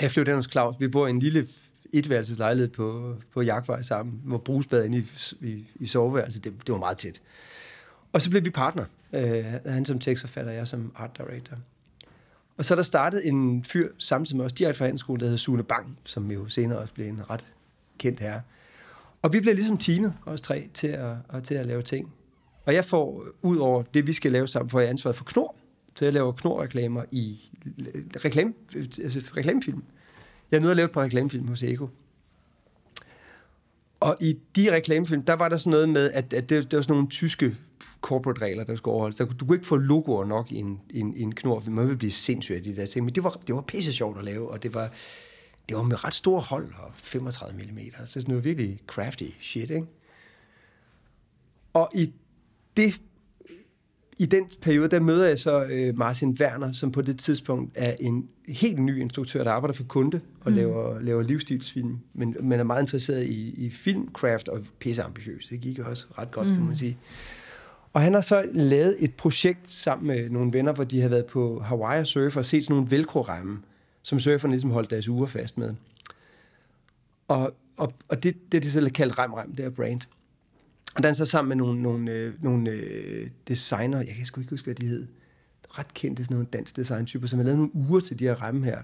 [0.00, 0.80] Jeg flytter ind hos Claus.
[0.80, 1.48] Vi bor i en lille
[1.92, 5.06] etværelseslejlighed på, på Jagtvej sammen, hvor brugsbad inde i,
[5.40, 6.44] i, i soveværelset.
[6.44, 7.22] Det, det var meget tæt.
[8.12, 8.84] Og så blev vi partner.
[9.12, 11.56] Øh, han som tekstforfatter, jeg som art director.
[12.56, 15.38] Og så er der startet en fyr samtidig med os direkte fra handelsskolen, der hedder
[15.38, 17.52] Sune Bang, som jo senere også blev en ret
[17.98, 18.42] kendt herre.
[19.22, 22.12] Og vi bliver ligesom teamet, os tre, til at, og til at lave ting.
[22.64, 25.57] Og jeg får, ud over det, vi skal lave sammen, får jeg ansvaret for Knor.
[25.98, 27.40] Så jeg laver Knor-reklamer i
[28.24, 29.82] reklame, altså reklamefilm.
[30.50, 31.86] Jeg nåede at lave et par reklamefilm hos Ego.
[34.00, 36.82] Og i de reklamefilm, der var der sådan noget med, at, at det, det var
[36.82, 37.56] sådan nogle tyske
[38.00, 39.16] corporate regler, der skulle overholdes.
[39.16, 41.84] Der, du kunne ikke få logoer nok i en, i en, i en knor, man
[41.84, 43.04] ville blive sindssyg af de der ting.
[43.04, 44.90] Men det var, det var pisse sjovt at lave, og det var,
[45.68, 47.78] det var med ret store hold, og 35 mm.
[48.06, 49.86] Så sådan noget virkelig crafty shit, ikke?
[51.72, 52.12] Og i
[52.76, 53.00] det
[54.18, 57.94] i den periode, der møder jeg så øh, Martin Werner, som på det tidspunkt er
[58.00, 60.56] en helt ny instruktør, der arbejder for kunde og mm.
[60.56, 65.46] laver, laver livsstilsfilm, men, men er meget interesseret i, i filmcraft og pisse ambitiøs.
[65.46, 66.54] Det gik jo også ret godt, mm.
[66.54, 66.98] kan man sige.
[67.92, 71.26] Og han har så lavet et projekt sammen med nogle venner, hvor de har været
[71.26, 73.58] på Hawaii og surfer og set sådan nogle velcro-ramme,
[74.02, 75.74] som surferne ligesom holdt deres uger fast med.
[77.28, 80.00] Og, og, og det, det er det selv kaldt rem-rem, det er brand.
[80.96, 84.50] Og danser så sammen med nogle, nogle, øh, nogle øh, designer, jeg kan sgu ikke
[84.50, 85.06] huske, hvad de hed,
[85.70, 88.64] ret kendte sådan nogle dansk designtyper, som har lavet nogle uger til de her ramme
[88.64, 88.82] her.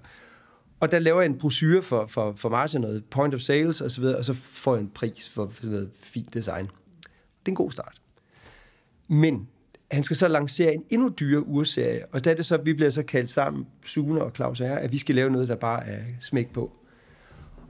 [0.81, 3.91] Og der laver jeg en brochure for, for, for Martin, noget point of sales og
[3.91, 6.65] så videre, og så får jeg en pris for sådan noget fint design.
[6.65, 8.01] Det er en god start.
[9.09, 9.49] Men
[9.91, 12.91] han skal så lancere en endnu dyrere urserie, og der er det så, vi bliver
[12.91, 15.87] så kaldt sammen, Sune og Claus og jeg, at vi skal lave noget, der bare
[15.87, 16.73] er smæk på.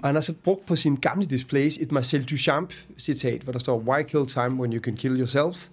[0.05, 3.79] Og han har så brugt på sine gamle displays et Marcel Duchamp-citat, hvor der står,
[3.79, 5.69] Why kill time when you can kill yourself?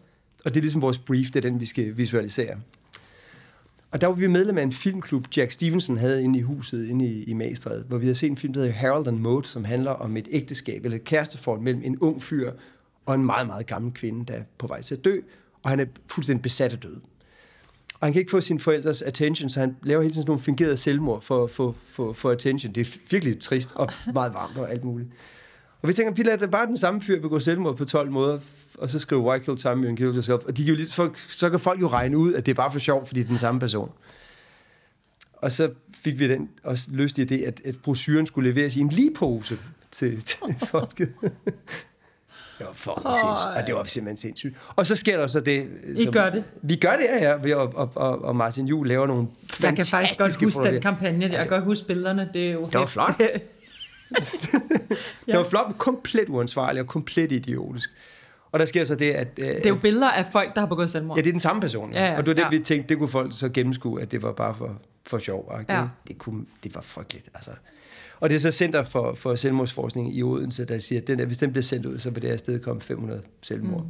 [0.45, 2.55] Og det er ligesom vores brief, det er den, vi skal visualisere.
[3.91, 7.05] Og der var vi medlem af en filmklub, Jack Stevenson havde inde i huset, inde
[7.05, 9.65] i, i Magstræde, hvor vi havde set en film, der hedder Harold and Maud, som
[9.65, 12.51] handler om et ægteskab, eller et kæresteforhold mellem en ung fyr
[13.05, 15.19] og en meget, meget gammel kvinde, der er på vej til at dø,
[15.63, 16.97] og han er fuldstændig besat af død.
[18.01, 20.41] Og han kan ikke få sin forældres attention, så han laver hele tiden sådan nogle
[20.41, 22.73] fingerede selvmord for, for, for, for attention.
[22.73, 25.09] Det er virkelig trist og meget varmt og alt muligt.
[25.81, 28.39] Og vi tænker, Pilla, det er bare den samme fyr, gå selvmord på 12 måder,
[28.77, 30.45] og så skriver Why Kill Time and Kill Yourself.
[30.45, 32.79] Og de jo folk, så kan folk jo regne ud, at det er bare for
[32.79, 33.91] sjov, fordi det er den samme person.
[35.33, 38.79] Og så fik vi den også løst i det, at, at brosyren skulle leveres i
[38.79, 39.55] en ligepose
[39.91, 40.37] til, til
[40.71, 41.13] folket.
[42.61, 44.55] Det var for oh, og det var simpelthen sindssygt.
[44.75, 45.67] Og så sker der så det...
[45.97, 46.43] I gør det?
[46.61, 47.55] Vi gør det, ja, ja.
[47.55, 50.81] Og, og, og, og Martin Juhl laver nogle fantastiske Jeg kan faktisk godt huske den
[50.81, 51.25] kampagne.
[51.25, 52.29] Jeg kan godt huske billederne.
[52.33, 53.17] Det, er jo det var flot.
[55.25, 57.89] det var flot, men komplet uansvarligt og komplet idiotisk.
[58.51, 59.27] Og der sker så det, at...
[59.37, 61.17] Øh, det er jo billeder af folk, der har begået selvmord.
[61.17, 61.93] Ja, det er den samme person.
[61.93, 62.03] Ja.
[62.03, 62.17] Ja, ja.
[62.17, 62.57] Og det var det, ja.
[62.57, 65.53] vi tænkte, det kunne folk så gennemskue, at det var bare for, for sjov.
[65.69, 65.81] Ja.
[65.81, 67.51] Det, det, kunne, det var frygteligt, altså.
[68.21, 71.25] Og det er så Center for, for Selvmordsforskning i Odense, der siger, at den der,
[71.25, 73.81] hvis den bliver sendt ud, så vil det afsted komme 500 selvmord.
[73.81, 73.89] Mm.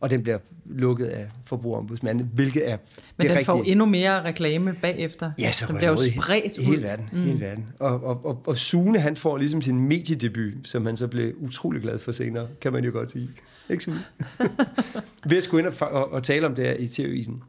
[0.00, 2.76] Og den bliver lukket af forbrugerombudsmanden, hvilket er
[3.16, 5.30] Men det den får endnu mere reklame bagefter.
[5.38, 6.64] Ja, så den bliver jo spredt ud.
[6.64, 7.18] Hele verden, mm.
[7.18, 7.66] hele verden.
[7.78, 11.82] Og, og, og, og Sune, han får ligesom sin mediedebut, som han så blev utrolig
[11.82, 13.28] glad for senere, kan man jo godt sige.
[13.70, 13.98] Ikke Sune?
[15.30, 17.42] Ved at skulle ind og, og, og tale om det her i TV-visen.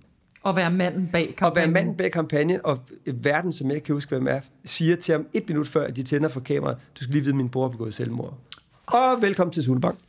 [0.43, 1.51] Og være manden bag kampagnen.
[1.51, 5.11] Og være manden bag kampagnen, og verden, som jeg kan huske, hvem er, siger til
[5.11, 7.49] ham et minut før, at de tænder for kameraet, du skal lige vide, at min
[7.49, 8.37] bror har begået selvmord.
[8.85, 9.99] Og velkommen til Sulbank.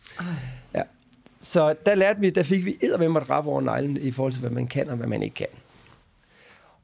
[0.74, 0.82] Ja.
[1.40, 4.40] Så der lærte vi, der fik vi eddermem at rappe over neglen i forhold til,
[4.40, 5.46] hvad man kan og hvad man ikke kan.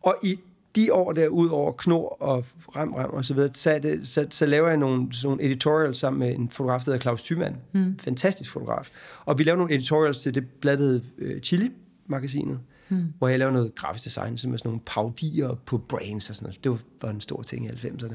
[0.03, 0.39] Og i
[0.77, 2.45] de år der, ud over Knor og
[2.77, 6.21] Ram Ram og så videre, så, det, så, så laver jeg nogle, nogle editorials sammen
[6.21, 7.57] med en fotograf, der hedder Claus Thymann.
[7.73, 7.99] Mm.
[7.99, 8.91] Fantastisk fotograf.
[9.25, 13.12] Og vi laver nogle editorials til det blad, der hedder uh, Chili-magasinet mm.
[13.18, 16.46] hvor jeg lavede noget grafisk design, som er sådan nogle paudier på brains og sådan
[16.46, 16.64] noget.
[16.64, 18.14] Det var, var en stor ting i 90'erne.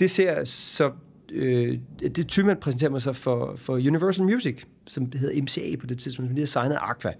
[0.00, 0.92] Det ser så...
[1.32, 5.98] Øh, det Tyman præsenterer mig så for, for Universal Music, som hedder MCA på det
[5.98, 7.12] tidspunkt, som lige har signet Aqua.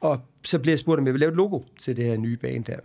[0.00, 2.36] Og så bliver jeg spurgt, om jeg vil lave et logo til det her nye
[2.36, 2.78] band der.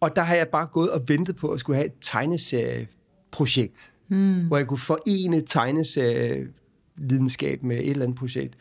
[0.00, 4.46] Og der har jeg bare gået og ventet på at skulle have et tegneserieprojekt, mm.
[4.46, 8.54] hvor jeg kunne forene tegneserievidenskab med et eller andet projekt.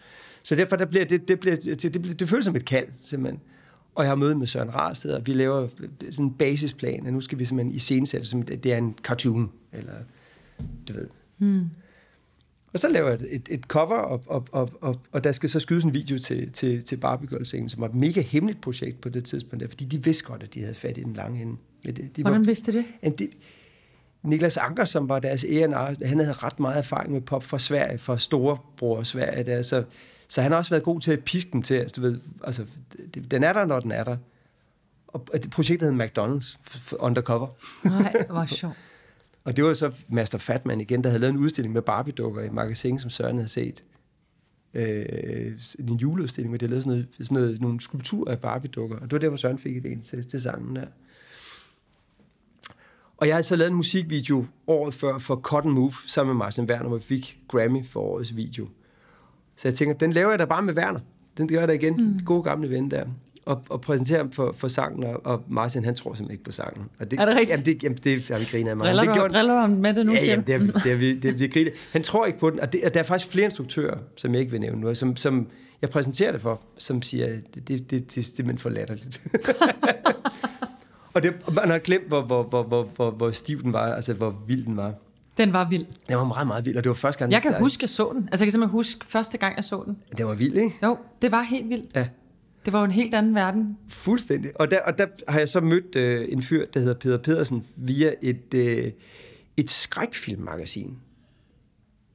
[0.47, 2.87] Så derfor der bliver det, det, bliver, det, det, bliver, det føles som et kald,
[3.01, 3.41] simpelthen.
[3.95, 5.67] Og jeg har møde med Søren Rarsted, og vi laver
[6.11, 9.93] sådan en basisplan, og nu skal vi simpelthen iscenesætte, som det er en cartoon, eller
[10.87, 11.07] du ved.
[11.37, 11.69] Hmm.
[12.73, 15.59] Og så laver jeg et, et cover, og, og, og, og, og der skal så
[15.59, 19.09] skydes en video til, til, til Barbie Girl som var et mega hemmeligt projekt på
[19.09, 21.57] det tidspunkt, der, fordi de vidste godt, at de havde fat i den lange ende.
[21.85, 22.85] De, de Hvordan var, vidste det?
[23.19, 23.29] det
[24.23, 27.97] Niklas Anker, som var deres A&R, han havde ret meget erfaring med pop fra Sverige,
[27.97, 29.43] fra storebror Sverige.
[29.43, 29.83] Der, så
[30.27, 32.65] så han har også været god til at piske den til, du ved, altså,
[33.31, 34.17] den er der, når den er der.
[35.07, 36.57] Og projektet hed McDonald's
[36.99, 37.47] Undercover.
[37.83, 38.75] Nej, hvor sjovt.
[39.45, 42.49] og det var så Master Fatman igen, der havde lavet en udstilling med Barbie-dukker i
[42.49, 43.83] magasin, som Søren havde set.
[44.73, 48.95] Øh, en juleudstilling, hvor de havde lavet sådan, noget, sådan noget, nogle skulpturer af Barbie-dukker.
[48.95, 50.85] Og det var der, hvor Søren fik idéen til, til sangen der.
[53.17, 56.65] Og jeg havde så lavet en musikvideo året før for Cotton Move sammen med Martin
[56.65, 58.67] Werner, hvor vi fik Grammy for årets video.
[59.57, 60.99] Så jeg tænker, den laver jeg da bare med Werner.
[61.37, 61.93] Den gør jeg da igen.
[61.97, 62.25] Mm.
[62.25, 63.05] Gode gamle ven der.
[63.45, 66.51] Og, og præsentere ham for, for sangen, og, og Martin, han tror simpelthen ikke på
[66.51, 66.83] sangen.
[66.99, 67.51] Og det, er det rigtigt?
[67.51, 68.85] Jamen, det, jamen, det har vi grinet af mig.
[68.85, 70.13] Driller, det gjort, driller ham med det nu?
[70.13, 71.71] Ja, jamen, det, er, det, er, vi, det, det griner.
[71.91, 74.39] Han tror ikke på den, og, det, og der er faktisk flere instruktører, som jeg
[74.39, 75.47] ikke vil nævne nu, som, som
[75.81, 79.21] jeg præsenterer det for, som siger, det, det, det, det er simpelthen for latterligt.
[81.13, 84.13] og det, man har glemt, hvor, hvor, hvor, hvor, hvor, hvor stiv den var, altså
[84.13, 84.93] hvor vild den var.
[85.37, 85.85] Den var vild.
[86.09, 87.31] Den var meget, meget vild, og det var første gang...
[87.31, 87.59] Jeg kan der...
[87.59, 88.29] huske, jeg så den.
[88.31, 89.97] Altså, jeg kan simpelthen huske første gang, jeg så den.
[90.17, 90.75] Det var vild, ikke?
[90.83, 91.95] Jo, det var helt vildt.
[91.95, 92.07] Ja.
[92.65, 93.77] Det var jo en helt anden verden.
[93.89, 94.51] Fuldstændig.
[94.55, 97.65] Og der, og der har jeg så mødt øh, en fyr, der hedder Peter Pedersen,
[97.75, 98.91] via et, øh,
[99.57, 100.97] et skrækfilmmagasin,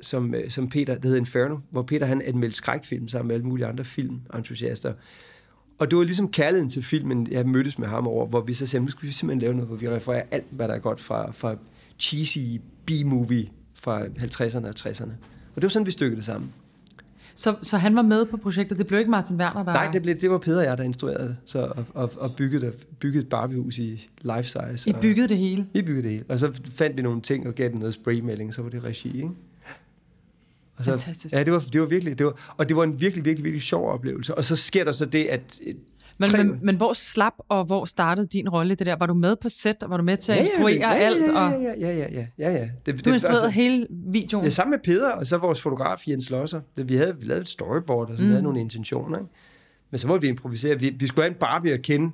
[0.00, 3.46] som, øh, som Peter, der hedder Inferno, hvor Peter han anmeldte skrækfilm sammen med alle
[3.46, 4.92] mulige andre filmentusiaster.
[5.78, 8.66] Og det var ligesom kærligheden til filmen, jeg mødtes med ham over, hvor vi så
[8.66, 11.00] sagde, nu skal vi simpelthen lave noget, hvor vi refererer alt, hvad der er godt
[11.00, 11.56] fra, fra
[12.02, 15.12] cheesy B-movie fra 50'erne og 60'erne.
[15.54, 16.52] Og det var sådan, vi stykkede det sammen.
[17.34, 18.78] Så, så han var med på projektet?
[18.78, 19.72] Det blev ikke Martin Werner, der...
[19.72, 22.72] Nej, det, blev, det var Peter og jeg, der instruerede så, og, og, og byggede,
[22.98, 24.90] byggede et Barbiehus i life size.
[24.90, 25.66] I byggede det hele?
[25.72, 26.24] Vi byggede det hele.
[26.28, 29.16] Og så fandt vi nogle ting og gav den noget spraymelding, så var det regi,
[29.16, 29.30] ikke?
[30.76, 31.34] Og så, Fantastisk.
[31.34, 33.62] Ja, det var, det var virkelig, det var, og det var en virkelig, virkelig, virkelig
[33.62, 34.34] sjov oplevelse.
[34.34, 35.60] Og så sker der så det, at...
[36.22, 38.96] Men, Tre- men, men hvor slap og hvor startede din rolle det der?
[38.96, 40.94] Var du med på set, og var du med til at Ja, instruere ja, ja,
[41.06, 41.16] alt?
[41.20, 42.68] ja, Og ja, ja, ja, ja, ja, ja.
[42.86, 44.44] Det, du instruerede hele videoen?
[44.44, 46.60] Ja, sammen med Peder, og så vores fotograf Jens Losser.
[46.76, 48.28] Det- Vi havde vi lavede et storyboard, og så mm.
[48.28, 49.18] havde nogle intentioner.
[49.18, 49.30] Ikke?
[49.90, 50.78] Men så måtte vi improvisere.
[50.78, 52.10] Vi, vi skulle have en Barbie at kende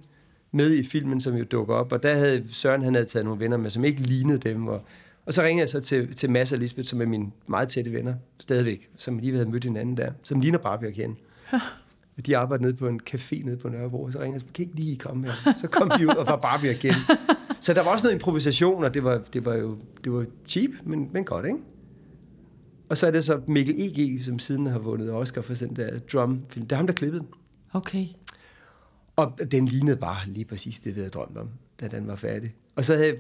[0.53, 1.93] med i filmen, som jo dukker op.
[1.93, 4.67] Og der havde Søren, han havde taget nogle venner med, som ikke lignede dem.
[4.69, 4.81] Og,
[5.27, 7.93] og så ringede jeg så til, til Mads og Lisbeth, som er mine meget tætte
[7.93, 11.15] venner, stadigvæk, som lige havde mødt hinanden der, som ligner Barbie at kende.
[12.27, 14.77] De arbejdede nede på en café nede på Nørrebro, og så ringede jeg, kan ikke
[14.77, 15.53] lige komme her?
[15.57, 16.95] Så kom de ud og var Barbie igen.
[17.61, 20.71] Så der var også noget improvisation, og det var, det var jo det var cheap,
[20.85, 21.59] men, men godt, ikke?
[22.89, 25.99] Og så er det så Mikkel E.G., som siden har vundet Oscar for den der
[25.99, 26.67] drum-film.
[26.67, 27.29] Det er ham, der klippede den.
[27.73, 28.07] Okay.
[29.17, 31.49] Og den lignede bare lige præcis det, vi havde drømt om,
[31.81, 32.55] da den var færdig.
[32.77, 33.17] Og så havde jeg,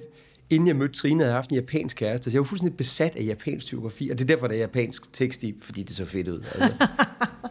[0.50, 3.16] inden jeg mødte Trine, havde jeg haft en japansk kæreste, så jeg var fuldstændig besat
[3.16, 6.04] af japansk typografi, og det er derfor, der er japansk tekst i, fordi det så
[6.04, 6.40] fedt ud.
[6.54, 6.86] Altså,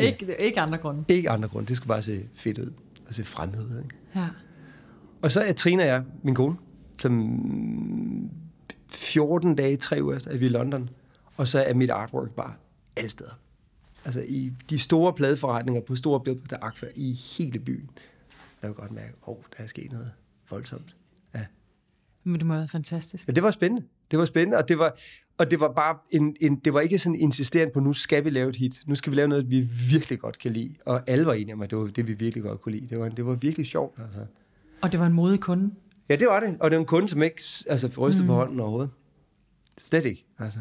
[0.00, 1.04] Ikke, ikke andre grunde.
[1.08, 2.72] ikke andre grunde, det skulle bare se fedt ud,
[3.08, 3.82] og se fremmed ud.
[3.82, 3.96] Ikke?
[4.14, 4.28] Ja.
[5.22, 6.56] Og så er Trine og jeg, min kone,
[6.98, 8.30] som
[8.88, 10.90] 14 dage, tre uger efter, er vi i London.
[11.36, 12.54] Og så er mit artwork bare
[12.96, 13.38] alle steder.
[14.04, 17.90] Altså i de store pladeforretninger på store billeder, der Aqua i hele byen.
[18.62, 20.12] Jeg kan godt mærke, at oh, der er sket noget
[20.50, 20.96] voldsomt.
[21.34, 21.44] Ja.
[22.24, 23.28] Men det må have været fantastisk.
[23.28, 23.86] Men det var spændende.
[24.10, 24.96] Det var spændende, og det var,
[25.38, 28.30] og det var bare en, en, det var ikke sådan insisterende på, nu skal vi
[28.30, 28.82] lave et hit.
[28.86, 30.74] Nu skal vi lave noget, vi virkelig godt kan lide.
[30.86, 32.86] Og alle var enige om, at det var det, vi virkelig godt kunne lide.
[32.88, 34.26] Det var, det var virkelig sjovt, altså.
[34.82, 35.74] Og det var en modig kunde.
[36.08, 36.56] Ja, det var det.
[36.60, 38.28] Og det var en kunde, som ikke altså, rystede mm.
[38.28, 38.90] på hånden overhovedet.
[39.78, 40.26] Slet ikke.
[40.38, 40.58] Altså.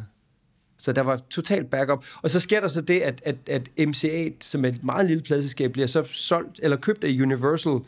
[0.77, 2.05] Så der var totalt backup.
[2.21, 5.23] Og så sker der så det, at, at, at MCA, som er et meget lille
[5.23, 7.79] pladselskab, bliver så solgt, eller købt af Universal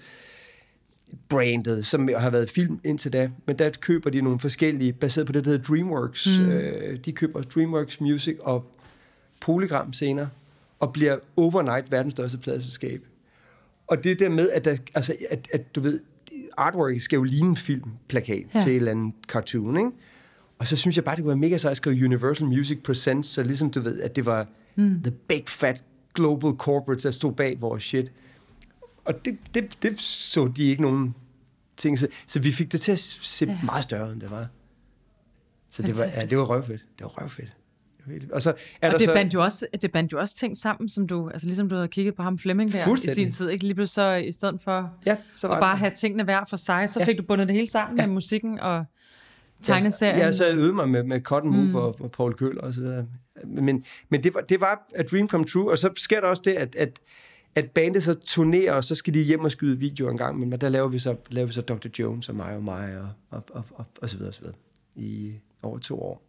[1.30, 3.30] brandet, som har været film indtil da.
[3.46, 6.40] Men der køber de nogle forskellige, baseret på det, der hedder DreamWorks.
[6.40, 6.46] Mm.
[6.50, 8.72] Øh, de køber DreamWorks Music og
[9.42, 10.30] Polygram senere,
[10.80, 13.02] og bliver overnight verdens største pladselskab.
[13.88, 16.00] Og det der med, at, der, altså, at, at du ved,
[16.58, 18.60] artwork skal jo ligne en filmplakat Ja.
[18.60, 19.92] til en eller anden cartoon, ikke?
[20.60, 23.30] Og så synes jeg bare, det kunne være mega sejt at skrive Universal Music Presents,
[23.30, 25.02] så ligesom du ved, at det var mm.
[25.04, 28.12] the big fat global corporate, der stod bag vores shit.
[29.16, 31.16] Og det, det, det så de ikke nogen
[31.78, 32.00] ting.
[32.00, 33.58] Så, så vi fik det til at se ja.
[33.64, 34.48] meget større, end det var.
[35.70, 36.86] Så det var, ja, det var røvfedt.
[37.00, 37.58] Det var røvfedt.
[38.08, 39.14] Det Og så er Og det så...
[39.14, 41.88] bandt, jo også, det bandt jo også ting sammen, som du, altså ligesom du havde
[41.88, 43.66] kigget på ham Flemming der i sin tid, ikke?
[43.66, 45.60] Lige pludselig så i stedet for Ja, så at det.
[45.60, 47.06] bare have tingene hver for sig, så Ja.
[47.06, 48.86] fik du bundet det hele sammen med musikken og
[49.62, 50.18] tegneserien.
[50.18, 51.76] Jeg, jeg så øvede mig med, med Cotton Move mm.
[51.76, 53.08] og, og Paul Køller og så videre.
[53.46, 56.44] Men, men det, var, det var a dream come true, og så sker der også
[56.46, 57.00] det, at, at,
[57.56, 60.52] at bandet så turnerer, og så skal de hjem og skyde videoer en gang, men
[60.52, 61.88] der laver vi så, laver vi så Dr.
[62.00, 64.56] Jones og mig og mig og, og, og, og, og så videre og så videre
[64.96, 66.22] i over to år.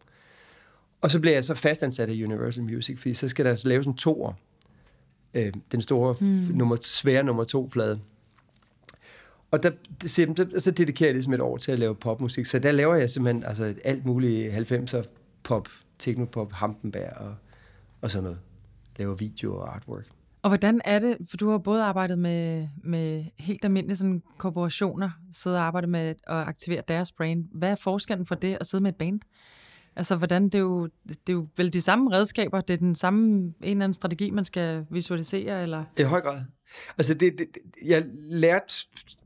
[1.01, 3.87] Og så bliver jeg så fastansat af Universal Music, fordi så skal der så laves
[3.87, 4.33] en toer.
[5.35, 6.27] Øh, den store, mm.
[6.27, 8.01] nummer, svære nummer to plade.
[9.51, 9.71] Og der,
[10.05, 12.47] simpelthen- så dedikerer jeg ligesom et år til at lave popmusik.
[12.47, 15.03] Så der laver jeg simpelthen altså, alt muligt 90'er
[15.43, 17.35] pop, teknopop, Hampenberg og,
[18.01, 18.39] og sådan noget.
[18.99, 20.07] Laver video og artwork.
[20.43, 25.11] Og hvordan er det, for du har både arbejdet med, med helt almindelige sådan, korporationer,
[25.33, 27.45] siddet og arbejdet med at aktivere deres brand.
[27.55, 29.21] Hvad er forskellen for det at sidde med et band?
[29.97, 32.95] Altså, hvordan, det er, jo, det er jo vel de samme redskaber, det er den
[32.95, 35.85] samme, en eller anden strategi, man skal visualisere, eller?
[35.99, 36.41] I høj grad.
[36.99, 37.47] Altså, det, det,
[37.85, 38.75] jeg lærte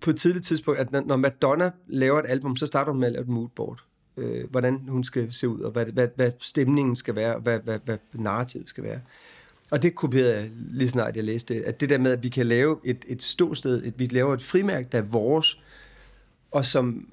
[0.01, 3.13] på et tidligt tidspunkt, at når- Madonna laver et album, så starter hun med at
[3.13, 3.85] lave et moodboard.
[4.17, 7.61] Øh, hvordan hun skal se ud, og hvad, hvad, hvad stemningen skal være, og hvad,
[7.61, 9.01] hvad, hvad narrativet skal være.
[9.71, 11.63] Og det kopierede jeg lige snart, jeg læste det.
[11.63, 14.43] At det der med, at vi kan lave et, et ståsted, et, vi laver et
[14.43, 15.61] frimærke, der er vores,
[16.51, 17.09] og som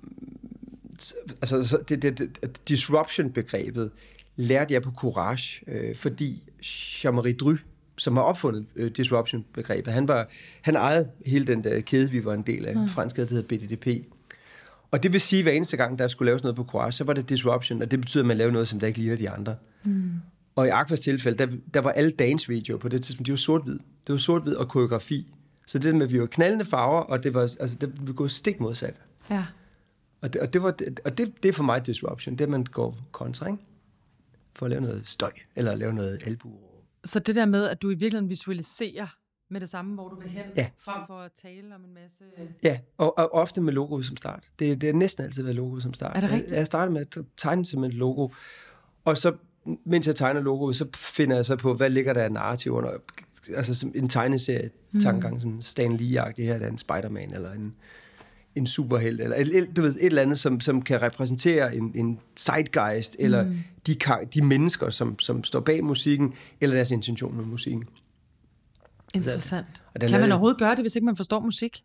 [1.42, 3.92] altså så det, det, det disruption-begrebet
[4.36, 7.56] lærte jeg på Courage, øh, fordi Jean-Marie Dry,
[7.98, 10.30] som har opfundet øh, disruption-begrebet, han, var,
[10.62, 12.88] han ejede hele den der kæde, vi var en del af, mm.
[12.88, 13.88] fransk kæde, der hedder BDDP.
[14.92, 17.04] Og det vil sige, at hver eneste gang, der skulle laves noget på Courage, så
[17.04, 19.30] var det disruption, og det betyder, at man laver noget, som der ikke ligner de
[19.30, 19.56] andre.
[19.84, 20.12] Mm.
[20.56, 23.80] Og i Aquas tilfælde, der, der var alle dance-videoer på det tidspunkt, de var sort-hvid.
[24.08, 25.34] Det var sort-hvid og koreografi.
[25.68, 28.28] Så det med, at vi var knaldende farver, og det var, altså, det ville gå
[28.28, 29.02] stik modsat.
[29.30, 29.44] Ja.
[30.22, 32.52] Og det, og det, var, og det, det er for mig disruption, det er, at
[32.52, 33.60] man går kontra, ikke?
[34.56, 36.50] For at lave noget støj, eller lave noget albu.
[37.06, 39.08] Så det der med, at du i virkeligheden visualiserer
[39.50, 40.70] med det samme, hvor du vil hen, Ja.
[40.80, 42.24] frem for at tale om en masse...
[42.64, 44.52] Ja, og, og ofte med logoet som start.
[44.60, 46.16] Det, det er næsten altid været logoet som start.
[46.16, 46.52] Er det rigtigt?
[46.52, 48.30] Jeg, jeg starter med at tegne som et logo,
[49.06, 49.36] og så,
[49.86, 52.92] mens jeg tegner logoet, så finder jeg så på, hvad ligger der af narrativ under.
[53.56, 54.70] Altså en tegneserie
[55.02, 57.76] tankegang, sådan Stan Lee-agtig her, der er en Spider-Man, eller en,
[58.56, 62.20] en superheld, eller et, du ved, et eller andet, som, som kan repræsentere en, en
[62.38, 63.58] zeitgeist, eller mm.
[63.88, 63.96] de,
[64.34, 67.88] de mennesker, som, som står bag musikken, eller deres intention med musikken.
[69.14, 69.84] Interessant.
[70.02, 71.84] Den Kan man overhovedet gøre det, hvis ikke man forstår musik?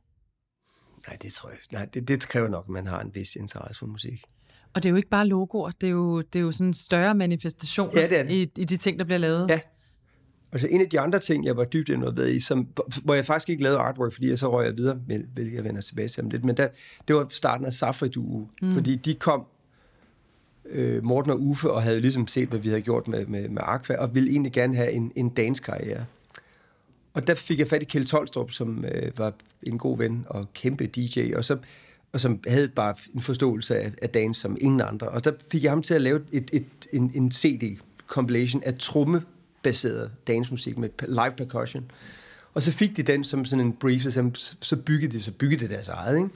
[1.09, 3.79] Nej, det tror jeg Nej, det, det kræver nok, at man har en vis interesse
[3.79, 4.25] for musik.
[4.75, 6.75] Og det er jo ikke bare logoer, det er jo, det er jo sådan en
[6.75, 8.31] større manifestation Ja, det det.
[8.31, 9.51] I, i de ting, der bliver lavet.
[9.51, 9.61] Ja.
[10.53, 12.69] Og så en af de andre ting, jeg var dybt involveret i, som,
[13.05, 15.65] hvor jeg faktisk ikke lavede artwork, fordi jeg så røg jeg videre, med, hvilket jeg
[15.65, 16.69] vender tilbage til om lidt, men der,
[17.09, 18.75] det var starten af Safri Duo, mm.
[18.75, 19.47] fordi de kom,
[20.71, 23.63] øh, Morten og Uffe, og havde ligesom set, hvad vi havde gjort med, med, med
[23.65, 26.05] Aqua, og ville egentlig gerne have en, en dansk karriere.
[27.15, 30.53] Og der fik jeg fat i Kjeld Tolstrup, som øh, var en god ven og
[30.55, 31.59] kæmpe DJ, og, så,
[32.13, 35.09] og som havde bare en forståelse af, af dance som ingen andre.
[35.09, 40.11] Og der fik jeg ham til at lave et, et, en, en CD-compilation af trommebaseret
[40.27, 41.91] dancemusik med live percussion.
[42.55, 45.33] Og så fik de den som sådan en brief, og så, så byggede de, så
[45.33, 46.31] byggede de deres eget, ikke?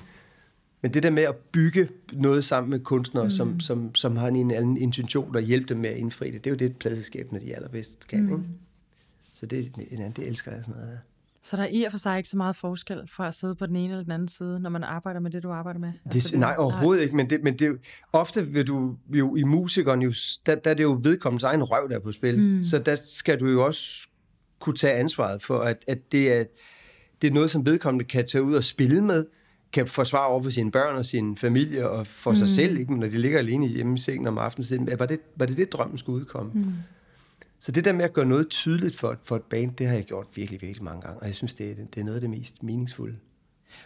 [0.82, 3.30] Men det der med at bygge noget sammen med kunstnere, mm.
[3.30, 6.50] som, som, som har en anden intention, der hjælper dem med at indfri det, det
[6.50, 8.32] er jo det, pladselskabene de allerbedst kan, mm.
[8.32, 8.44] ikke?
[9.32, 10.98] Så det, det, det elsker jeg sådan noget der.
[11.44, 13.66] Så der er i og for sig ikke så meget forskel fra at sidde på
[13.66, 15.92] den ene eller den anden side, når man arbejder med det, du arbejder med?
[16.04, 17.78] Det, altså, nej, overhovedet ikke, men, det, men det,
[18.12, 20.12] ofte vil du jo i musikeren, jo,
[20.46, 22.40] der, der er det jo vedkommende egen røv, der er på spil.
[22.40, 22.64] Mm.
[22.64, 24.08] Så der skal du jo også
[24.60, 26.44] kunne tage ansvaret for, at, at det, er,
[27.22, 29.24] det er noget, som vedkommende kan tage ud og spille med,
[29.72, 32.36] kan forsvare over for sine børn og sin familie og for mm.
[32.36, 33.00] sig selv, ikke?
[33.00, 35.98] Når de ligger alene hjemme i sengen om aftenen, var det, var det det, drømmen
[35.98, 36.52] skulle udkomme?
[36.54, 36.72] Mm.
[37.62, 40.04] Så det der med at gøre noget tydeligt for, for et band, det har jeg
[40.04, 42.30] gjort virkelig, virkelig mange gange, og jeg synes, det er, det er noget af det
[42.30, 43.16] mest meningsfulde.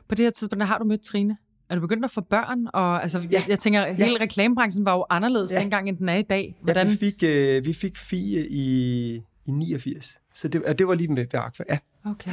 [0.08, 1.36] På det her tidspunkt, der har du mødt Trine.
[1.68, 2.66] Er du begyndt at få børn?
[2.72, 3.26] Og, altså, ja.
[3.32, 4.16] Jeg, jeg tænker, hele Ja.
[4.20, 5.60] reklamebranchen var jo anderledes ja.
[5.60, 6.58] Dengang, end den er i dag.
[6.62, 6.86] Hvordan?
[6.86, 9.14] Ja, vi fik, øh, vi fik Fie i,
[9.46, 10.18] i 89.
[10.34, 11.64] Så det, og det var lige med, ved Aqua.
[11.70, 11.78] Ja.
[12.04, 12.30] Okay.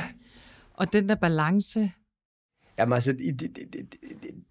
[0.73, 1.91] Og den der balance,
[2.79, 3.13] Jamen altså,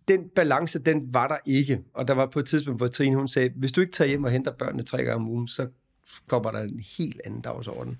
[0.08, 1.80] den balance, den var der ikke.
[1.94, 4.24] Og der var på et tidspunkt, hvor Trine hun sagde, hvis du ikke tager hjem
[4.24, 5.68] og henter børnene tre gange om ugen, så
[6.28, 7.96] kommer der en helt anden dagsorden.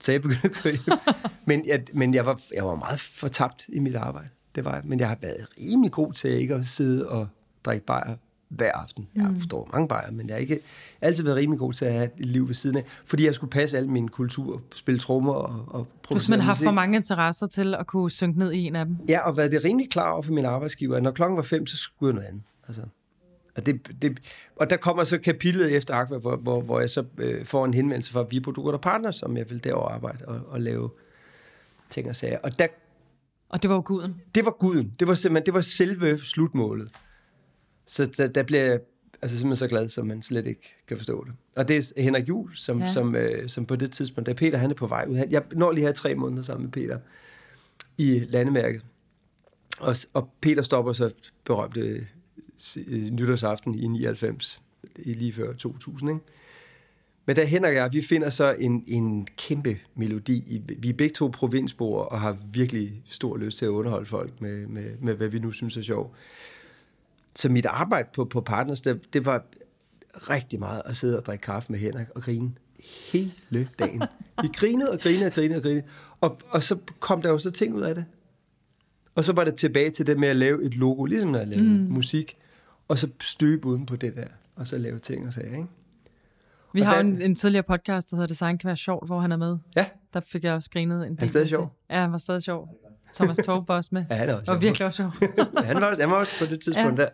[0.00, 0.98] Så jeg begyndte at køre hjem.
[1.46, 4.28] men jeg, men jeg, var, jeg var meget fortabt i mit arbejde.
[4.54, 4.82] Det var jeg.
[4.84, 7.28] Men jeg har været rimelig god til ikke at sidde og
[7.64, 8.16] drikke bajer
[8.50, 9.08] hver aften.
[9.14, 10.60] Jeg forstår mange bajer, men jeg har ikke
[11.00, 13.50] altid været rimelig god til at have et liv ved siden af, fordi jeg skulle
[13.50, 16.96] passe al min kultur, spille trommer og, og du har producere simpelthen haft for mange
[16.96, 18.96] interesser til at kunne synke ned i en af dem.
[19.08, 21.66] Ja, og været det rimelig klar over for min arbejdsgiver, at når klokken var fem,
[21.66, 22.42] så skulle jeg noget andet.
[22.68, 22.82] Altså,
[23.60, 24.18] og, det, det,
[24.56, 27.74] og der kommer så kapitlet efter Aqua, hvor, hvor, hvor jeg så øh, får en
[27.74, 30.90] henvendelse fra Vibo Dugot og Partner, som jeg vil derovre arbejde og, og lave
[31.90, 32.38] ting og sager.
[32.38, 32.66] Og der,
[33.48, 34.20] Og det var jo guden.
[34.34, 34.94] det var guden.
[35.00, 36.88] Det var simpelthen det var selve slutmålet.
[37.86, 38.80] Så der, der bliver jeg
[39.22, 41.32] altså simpelthen så glad, som man slet ikke kan forstå det.
[41.56, 42.88] Og det er Henrik Juhl, som, Ja.
[42.88, 45.16] som, øh, som på det tidspunkt, da Peter han er på vej ud.
[45.16, 46.98] Han, jeg når lige her tre måneder sammen med Peter
[47.98, 48.82] i landemærket.
[49.80, 51.10] Og, og Peter stopper så
[51.44, 52.06] berømte
[53.10, 54.60] nytårsaften i 99,
[54.96, 56.22] i lige før 2000, ikke?
[57.26, 60.62] Men da Henrik og jeg, vi finder så en, en kæmpe melodi.
[60.78, 64.66] Vi er begge to provinsboer og har virkelig stor lyst til at underholde folk med,
[64.66, 66.16] med, med hvad vi nu synes er sjovt.
[67.36, 69.44] Så mit arbejde på, på Partners, det, det var
[70.14, 72.52] rigtig meget at sidde og drikke kaffe med Henrik og grine
[73.12, 74.02] hele dagen.
[74.42, 75.82] Vi grinede og grinede og grinede og grinede.
[76.20, 78.04] Og, og så kom der jo så ting ud af det.
[79.14, 81.48] Og så var det tilbage til det med at lave et logo, ligesom når jeg
[81.48, 81.92] lavede mm.
[81.92, 82.36] musik,
[82.90, 84.26] og så støbe uden på det der,
[84.56, 85.66] og så lave ting og sager, ikke?
[86.72, 89.20] Vi Og har der- en, en tidligere podcast, der hedder Design kan være sjovt, hvor
[89.20, 89.58] han er med.
[89.76, 91.28] Ja, Der fik jeg også grinet en del.
[91.28, 91.76] stadig vil jeg sjov?
[91.90, 92.68] Ja, han var stadig sjov.
[93.14, 94.04] Thomas Torp var også med.
[94.10, 94.62] ja han er også Det var sjov.
[94.62, 95.28] virkelig også sjov.
[95.64, 97.04] han, var også, han var også på det tidspunkt ja.
[97.04, 97.10] der.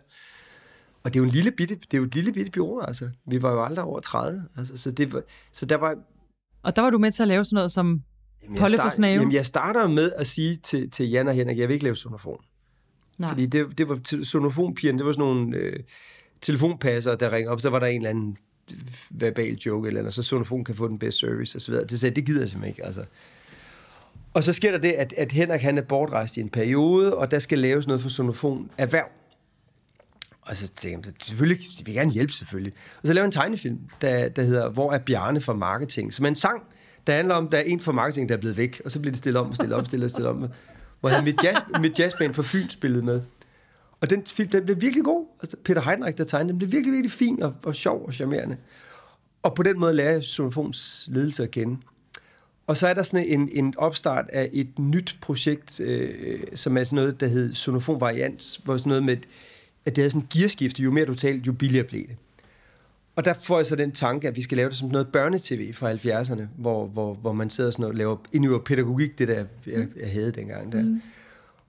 [1.03, 3.09] Og det er jo en lille bitte, det er jo et lille bitte bureau, altså.
[3.27, 4.43] Vi var jo aldrig over 30.
[4.57, 5.95] Altså, så, det var, så der var...
[6.63, 8.03] Og der var du med til at lave sådan noget som
[8.43, 9.19] Jamen, Polle for start- snave.
[9.19, 11.95] Jamen, jeg starter med at sige til, til Jan og Henrik, jeg vil ikke lave
[11.95, 12.41] sonofon.
[13.17, 13.29] Nej.
[13.29, 15.79] Fordi det, det var til- sonofonpigerne, det var sådan nogle øh,
[16.41, 18.37] telefonpasser, der ringede op, så var der en eller anden
[18.71, 18.77] øh,
[19.09, 21.73] verbal joke, eller andet, så sonofon kan få den bedste service, osv.
[21.73, 21.85] så.
[21.89, 23.03] Det sagde, det gider jeg simpelthen ikke, altså.
[24.33, 27.31] Og så sker der det, at, at Henrik han er bortrejst i en periode, og
[27.31, 29.07] der skal laves noget for sonofon erhverv.
[30.41, 32.73] Og så tænkte jeg, selvfølgelig, de vil gerne hjælpe selvfølgelig.
[33.01, 36.13] Og så laver en tegnefilm, der, der hedder Hvor er Bjarne fra marketing?
[36.13, 36.61] Som er en sang,
[37.07, 38.99] der handler om, at der er en fra marketing, der er blevet væk, og så
[38.99, 40.47] bliver det stillet om, stillet om, stillet, stillet om.
[41.07, 43.21] Hvor han mit, jazz, mit jazzband fra Fyn spillede med.
[44.01, 45.27] Og den film, den blev virkelig god.
[45.41, 48.57] Altså, Peter Heinrich, der tegnede, den blev virkelig, virkelig fin og, og sjov og charmerende.
[49.43, 51.77] Og på den måde lærer jeg sonofons ledelse at kende.
[52.67, 56.83] Og så er der sådan en, en opstart af et nyt projekt, øh, som er
[56.83, 59.17] sådan noget, der hed Sonofon Variants, hvor sådan noget med,
[59.85, 62.15] at det havde sådan en gearskifte, jo mere du talte, jo billigere blev det.
[63.17, 65.73] Og der får jeg så den tanke, at vi skal lave det som noget børnetv
[65.73, 69.87] fra 70'erne, hvor, hvor, hvor man sidder sådan og laver indøver pædagogik, det der, jeg,
[69.99, 70.83] jeg havde dengang der.
[70.83, 71.01] Mm.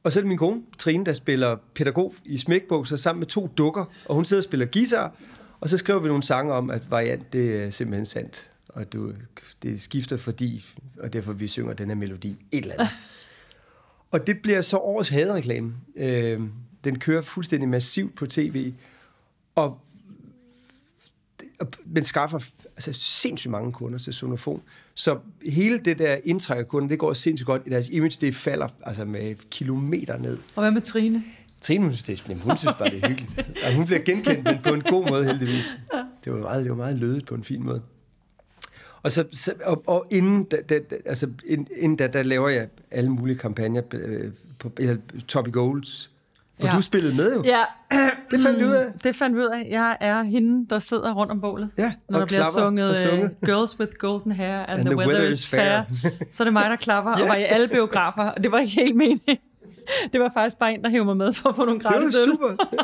[0.02, 3.50] Og så er det min kone, Trine, der spiller pædagog i smækbukser sammen med to
[3.56, 5.16] dukker, og hun sidder og spiller guitar,
[5.60, 8.50] og så skriver vi nogle sange om, at variant, det er simpelthen sandt.
[8.68, 9.12] og du,
[9.62, 10.64] det skifter fordi,
[10.98, 12.88] og derfor vi synger den her melodi, et eller andet.
[14.12, 15.74] og det bliver så årets hadereklame.
[15.96, 16.40] Øh,
[16.84, 18.72] den kører fuldstændig massivt på tv,
[19.54, 19.80] og
[21.86, 22.38] men skaffer
[22.76, 24.62] altså, sindssygt mange kunder til Sonofon.
[24.94, 27.66] Så hele det der indtræk af kunder, det går sindssygt godt.
[27.66, 30.38] Deres image, det falder altså med kilometer ned.
[30.54, 31.24] Og hvad med Trine?
[31.60, 33.38] Trine, hun synes, det, hun synes bare, det er hyggeligt.
[33.66, 35.76] Og hun bliver genkendt, men på en god måde heldigvis.
[36.24, 37.82] Det var meget, det var meget lødet på en fin måde.
[39.02, 41.30] Og, så, så, og, og inden, da, da, altså,
[41.76, 44.96] inden da, der laver jeg alle mulige kampagner øh, på eller,
[45.28, 46.10] Toppy Golds,
[46.58, 46.76] hvor ja.
[46.76, 47.42] du spillede med jo.
[47.44, 47.64] Ja.
[48.30, 48.92] Det fandt vi ud af.
[49.04, 49.66] Det fandt vi ud af.
[49.70, 51.70] Jeg er hende, der sidder rundt om bålet.
[51.78, 53.36] Ja, når der bliver sunget sunget.
[53.42, 55.82] uh, Girls with Golden Hair and, and the, the weather, weather is fair.
[56.30, 57.22] så er det mig, der klapper, ja.
[57.22, 58.24] og var i alle biografer.
[58.24, 59.38] Og det var ikke helt meningen.
[60.12, 62.28] Det var faktisk bare en, der hævde mig med for at få nogle gratis Det
[62.28, 62.78] var super.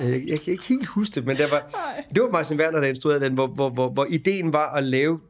[0.00, 1.62] jeg, jeg kan ikke helt huske det, men det var,
[2.14, 5.20] det var Martin Werner, der instruerede den, hvor, hvor, hvor, hvor ideen var at lave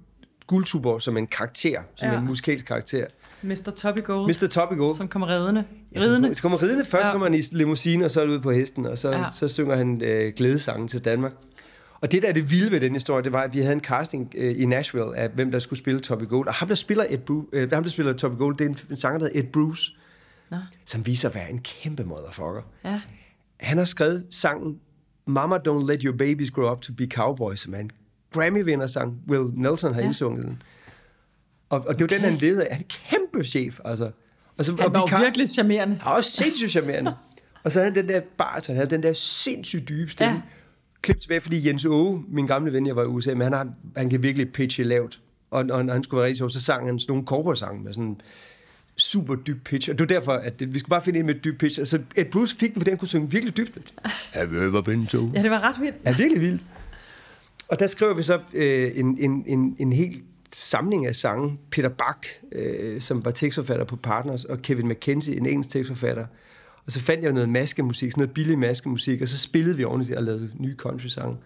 [0.47, 2.19] Guldtuborg som en karakter, som ja.
[2.19, 3.05] en musikalsk karakter.
[3.43, 3.71] Mr.
[3.77, 4.29] Toppy Gold.
[4.29, 4.47] Mr.
[4.47, 4.97] Toppy Gold.
[4.97, 5.65] Som kommer ridende.
[5.95, 6.35] Ja, ridende.
[6.35, 6.85] Så kommer ridende.
[6.85, 7.13] Først ja.
[7.13, 9.25] kommer han i limousine, og så er det ude på hesten, og så, ja.
[9.33, 11.33] så synger han øh, glædesangen til Danmark.
[12.01, 13.81] Og det, der er det vilde ved den historie, det var, at vi havde en
[13.81, 16.49] casting øh, i Nashville af, hvem der skulle spille Toppy Gold.
[16.49, 18.79] Og ham, der spiller, Ed Bruce, øh, ham, der spiller Toppy Gold, det er en,
[18.91, 19.93] en sanger, der hedder Ed Bruce,
[20.51, 20.57] Nå.
[20.87, 22.63] som viser at være en kæmpe motherfucker.
[22.85, 23.01] Ja.
[23.61, 24.79] Han har skrevet sangen
[25.27, 27.91] Mama Don't Let Your Babies Grow Up To Be Cowboys, som er en
[28.31, 29.19] Grammy-vinder-sang.
[29.29, 30.07] Will Nelson har ja.
[30.07, 30.63] indsunget den.
[31.71, 32.17] Og, og det var okay.
[32.17, 32.75] den, han levede af.
[32.75, 34.11] Han er en kæmpe chef, altså.
[34.57, 35.95] Og så, han og var vi virkelig charmerende.
[35.95, 37.15] Han var også sindssygt charmerende.
[37.65, 40.35] og så havde han den der bar, han havde den der sindssygt dybe stemme.
[40.35, 40.43] Ja.
[41.03, 43.69] Klip tilbage, fordi Jens Åge, min gamle ven, jeg var i USA, men han, har,
[43.97, 45.21] han kan virkelig pitche lavt.
[45.51, 47.55] Og, og når han skulle være rigtig sjov, så sang han sådan nogle cowboy
[47.85, 48.21] med sådan
[48.97, 49.91] super dyb pitch.
[49.91, 51.85] Og det var derfor, at det, vi skulle bare finde en med dyb pitch.
[51.85, 53.95] Så Ed Bruce fik den, fordi han kunne synge virkelig dybt.
[54.35, 55.31] Have you ever been to?
[55.35, 55.97] Ja, det var ret vildt.
[56.05, 56.65] Ja, virkelig vildt.
[57.69, 61.59] Og der skriver vi så øh, en, en, en, en helt samling af sange.
[61.71, 66.27] Peter Bach, øh, som var tekstforfatter på Partners, og Kevin McKenzie, en engelsk tekstforfatter.
[66.87, 70.17] Og så fandt jeg noget maskemusik, sådan noget billig maskemusik, og så spillede vi ordentligt
[70.17, 71.37] og lavede nye country-sange.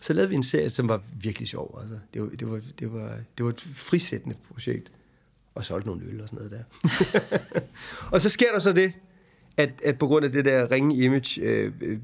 [0.00, 1.78] Så lavede vi en serie, som var virkelig sjov.
[1.80, 1.98] Altså.
[2.14, 4.92] Det, var, det, var, det, var, det var et frisættende projekt.
[5.54, 6.90] Og solgte nogle øl og sådan noget der.
[8.12, 8.92] og så sker der så det,
[9.56, 11.98] at, at på grund af det der ringe image, øh, øh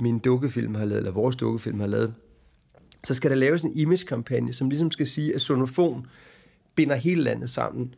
[0.00, 2.14] min dukkefilm har lavet, eller vores dukkefilm har lavet,
[3.04, 6.06] så skal der laves en image-kampagne, som ligesom skal sige, at sonofon
[6.74, 7.94] binder hele landet sammen,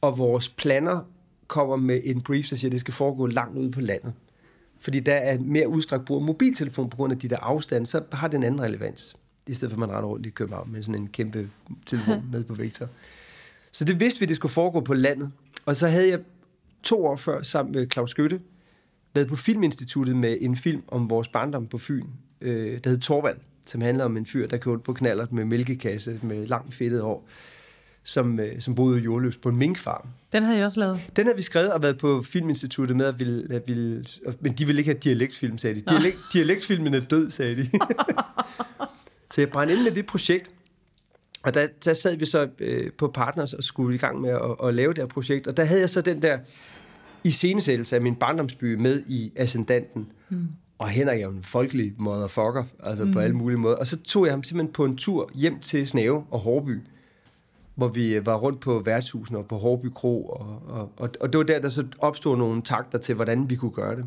[0.00, 1.00] og vores planer
[1.46, 4.12] kommer med en brief, der siger, at det skal foregå langt ude på landet.
[4.78, 8.02] Fordi der er mere udstrakt brug af mobiltelefon på grund af de der afstande, så
[8.12, 9.16] har det en anden relevans,
[9.46, 11.50] i stedet for at man render rundt i København med sådan en kæmpe
[11.86, 12.88] telefon nede på Victor.
[13.72, 15.32] Så det vidste vi, at det skulle foregå på landet.
[15.66, 16.20] Og så havde jeg
[16.82, 18.40] to år før sammen med Claus Skytte
[19.14, 22.06] været på Filminstituttet med en film om vores barndom på Fyn,
[22.40, 26.20] øh, der hed Torvald, som handler om en fyr, der kørte på knaller med mælkekasse
[26.22, 27.28] med langt fedtet år,
[28.04, 30.08] som, øh, som boede i jordløs på en minkfarm.
[30.32, 31.00] Den havde jeg også lavet.
[31.16, 34.04] Den havde vi skrevet og været på Filminstituttet med, at ville, at ville,
[34.40, 35.84] men de ville ikke have dialektfilm, sagde de.
[35.88, 37.62] Dialekt, dialektfilmen er død, sagde de.
[39.32, 40.50] så jeg brændte ind med det projekt,
[41.42, 44.68] og der, der sad vi så øh, på Partners og skulle i gang med at,
[44.68, 46.38] at lave det her projekt, og der havde jeg så den der
[47.24, 50.12] iscenesættelse af min barndomsby med i Ascendanten.
[50.28, 50.48] Mm.
[50.82, 53.12] Og Henrik er jo en folkelig motherfucker, altså mm.
[53.12, 53.76] på alle mulige måder.
[53.76, 56.80] Og så tog jeg ham simpelthen på en tur hjem til Snave og Hårby,
[57.74, 61.32] hvor vi øh, var rundt på værtshusene og på Hårby Kro, og, og, og, og
[61.32, 64.06] det var der, der så opstod nogle takter til, hvordan vi kunne gøre det.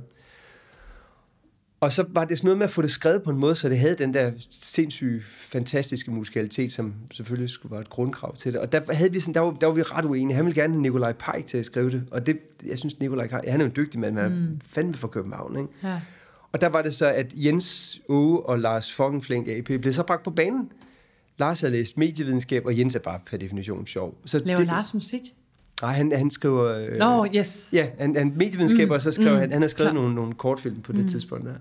[1.79, 3.69] Og så var det sådan noget med at få det skrevet på en måde, så
[3.69, 8.61] det havde den der sindssyge, fantastiske musikalitet, som selvfølgelig skulle være et grundkrav til det.
[8.61, 10.35] Og der, havde vi sådan, der, var, der var vi ret uenige.
[10.35, 12.03] Han ville gerne have Nikolaj Pajk til at skrive det.
[12.11, 14.59] Og det, jeg synes, Nikolaj han er jo en dygtig mand, men han er mm.
[14.65, 15.57] fandme fra København.
[15.57, 15.69] Ikke?
[15.83, 15.99] Ja.
[16.55, 20.03] Og der var det så, at Jens Åge og Lars fucking Flink AP blev så
[20.03, 20.71] bragt på banen.
[21.37, 24.17] Lars har læst medievidenskab, og Jens er bare per definition sjov.
[24.25, 25.21] Så Laver det, Lars musik?
[25.81, 26.77] Nej, han, han skriver...
[26.77, 27.69] Øh, Nå, no, yes.
[27.73, 30.33] Ja, han, han medievidenskab, mm, og så skrev mm, han, han har skrevet nogle, nogle
[30.33, 31.07] kortfilm på det mm.
[31.07, 31.53] tidspunkt der.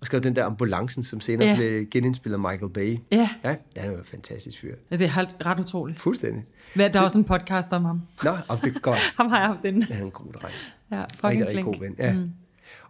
[0.00, 1.56] Og skrev den der ambulancen, som senere ja.
[1.56, 2.98] blev genindspillet af Michael Bay.
[3.12, 3.28] Ja.
[3.44, 4.74] Ja, han er jo en fantastisk fyr.
[4.90, 6.00] Ja, det er ret utroligt.
[6.00, 6.44] Fuldstændig.
[6.74, 8.02] Hvad, der så, er også en podcast om ham.
[8.24, 8.98] Nå, om det er godt.
[9.18, 9.82] ham har jeg haft inden.
[9.82, 10.54] Ja, han er en god dreng.
[10.90, 11.64] Ja, fucking flink.
[11.64, 11.94] god ven.
[11.98, 12.14] Ja.
[12.14, 12.30] Mm.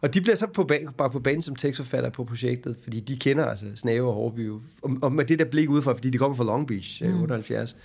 [0.00, 3.16] Og de bliver så på ban, bare på banen som tekstforfatter på projektet, fordi de
[3.16, 4.48] kender altså Snave og Hårby.
[4.48, 4.60] Og,
[5.02, 7.20] og med det der blik udefra, fordi de kommer fra Long Beach, mm.
[7.22, 7.76] 78.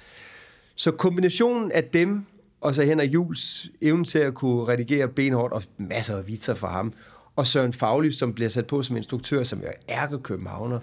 [0.76, 2.26] Så kombinationen af dem,
[2.62, 6.72] og så Henrik Jules evne til at kunne redigere benhårdt, og masser af vitser fra
[6.72, 6.94] ham,
[7.36, 10.80] og Søren Fagly, som bliver sat på som instruktør, som er ærkekøbenhavner.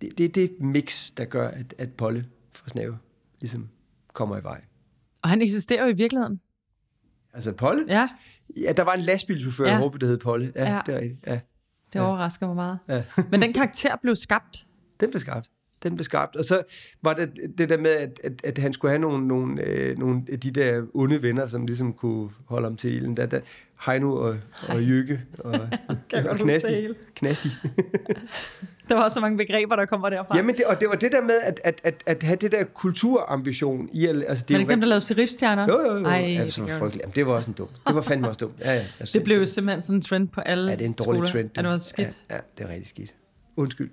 [0.00, 2.98] Det, det er det mix, der gør, at, at Polle fra Snave
[3.40, 3.68] ligesom
[4.12, 4.60] kommer i vej.
[5.22, 6.40] Og han eksisterer jo i virkeligheden.
[7.34, 7.84] Altså Polle?
[7.88, 8.08] Ja.
[8.56, 9.70] Ja, der var en lastbilchauffør, ja.
[9.70, 10.52] jeg håber, det hed Polle.
[10.54, 10.80] Ja, ja.
[10.86, 11.26] det er rigtigt.
[11.26, 11.40] Ja.
[11.92, 12.78] Det overrasker mig meget.
[12.88, 13.02] Ja.
[13.30, 14.66] Men den karakter blev skabt.
[15.00, 15.50] Den blev skabt.
[15.82, 16.36] den blev skabt.
[16.36, 16.62] Og så
[17.02, 20.22] var det det der med, at, at, at han skulle have nogle, nogle, øh, nogle
[20.32, 23.16] af de der onde venner, som ligesom kunne holde ham til ilden.
[23.16, 23.40] Der, der,
[23.86, 24.36] Heino og,
[24.68, 25.52] og Jykke og,
[26.30, 26.88] og Knasti.
[27.14, 27.48] Knasti.
[28.92, 30.36] Der var også så mange begreber, der kommer derfra.
[30.36, 32.64] Jamen, det, og det var det der med at, at, at, at have det der
[32.64, 34.06] kulturambition i...
[34.06, 35.88] at- Altså, det Men er ikke dem, der lavede serifstjerner Jo, også?
[35.92, 36.04] jo, jo.
[36.04, 37.02] Ej, ja, det var frygteligt.
[37.02, 37.68] Jamen, det var også en dum.
[37.86, 38.54] Det var fandme også dumt.
[38.60, 40.88] Ja, ja, jeg Det blev jo simpelthen sådan en trend på alle Ja, det er
[40.88, 41.42] en dårlig skoler.
[41.42, 41.50] trend.
[41.56, 42.18] Ja, det var skidt.
[42.30, 43.14] Ja, ja, det er rigtig skidt.
[43.56, 43.90] Undskyld.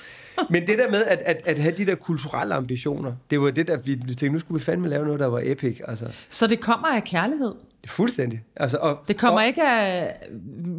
[0.50, 3.66] Men det der med at, at, at have de der kulturelle ambitioner, det var det
[3.68, 5.80] der, vi, vi tænkte, nu skulle vi fandme lave noget, der var epic.
[5.88, 7.52] Altså, det Så det kommer af kærlighed?
[7.84, 8.42] er fuldstændig.
[8.56, 10.28] Altså, og, Det kommer og, ikke af at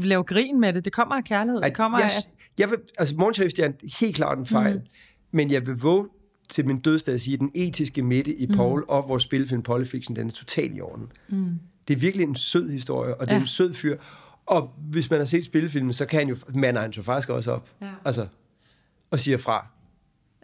[0.03, 0.85] lave grin med det.
[0.85, 1.61] Det kommer af kærlighed.
[1.61, 2.42] Det kommer jeg, af...
[2.57, 4.75] jeg vil, altså, morgensheriff, det er helt klart en fejl.
[4.75, 4.81] Mm.
[5.31, 6.07] Men jeg vil våge
[6.49, 8.85] til min dødsdag at sige, at den etiske midte i Paul mm.
[8.89, 11.11] og vores spilfilm Polyfiction, den er totalt i orden.
[11.29, 11.59] Mm.
[11.87, 13.41] Det er virkelig en sød historie, og det er Ja.
[13.41, 13.97] en sød fyr.
[14.45, 17.51] Og hvis man har set spillefilmen, så kan han jo, mander han jo faktisk også
[17.51, 17.69] op.
[17.81, 17.89] Ja.
[18.05, 18.27] Altså,
[19.11, 19.67] og siger fra.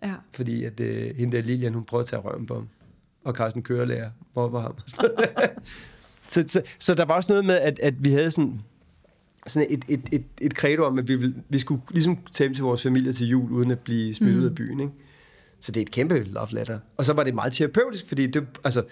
[0.03, 0.13] Ja.
[0.33, 2.67] Fordi at øh, hende der Lilian, hun prøvede at tage røven på ham.
[3.23, 4.75] Og Carsten kørelærer mobber ham.
[6.29, 8.61] så, så, så der var også noget med, at, at vi havde sådan,
[9.47, 12.53] sådan et, et, et, et credo om, at vi, ville, vi skulle ligesom tage hjem
[12.53, 14.41] til vores familie til jul, uden at blive smidt mm.
[14.41, 14.79] ud af byen.
[14.79, 14.93] Ikke?
[15.59, 16.79] Så det er et kæmpe love letter.
[16.97, 18.83] Og så var det meget terapeutisk, fordi det, altså,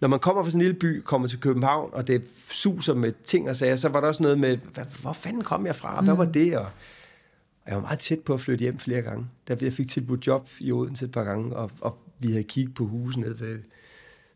[0.00, 3.12] når man kommer fra sådan en lille by, kommer til København, og det suser med
[3.24, 6.02] ting og sager, så var der også noget med, hvad, hvor fanden kom jeg fra?
[6.02, 6.56] Hvad var det?
[6.56, 6.64] Og,
[7.64, 9.26] og jeg var meget tæt på at flytte hjem flere gange.
[9.48, 12.74] Der jeg fik tilbudt job i Odense et par gange, og, og vi havde kigget
[12.74, 13.58] på huse nede ved,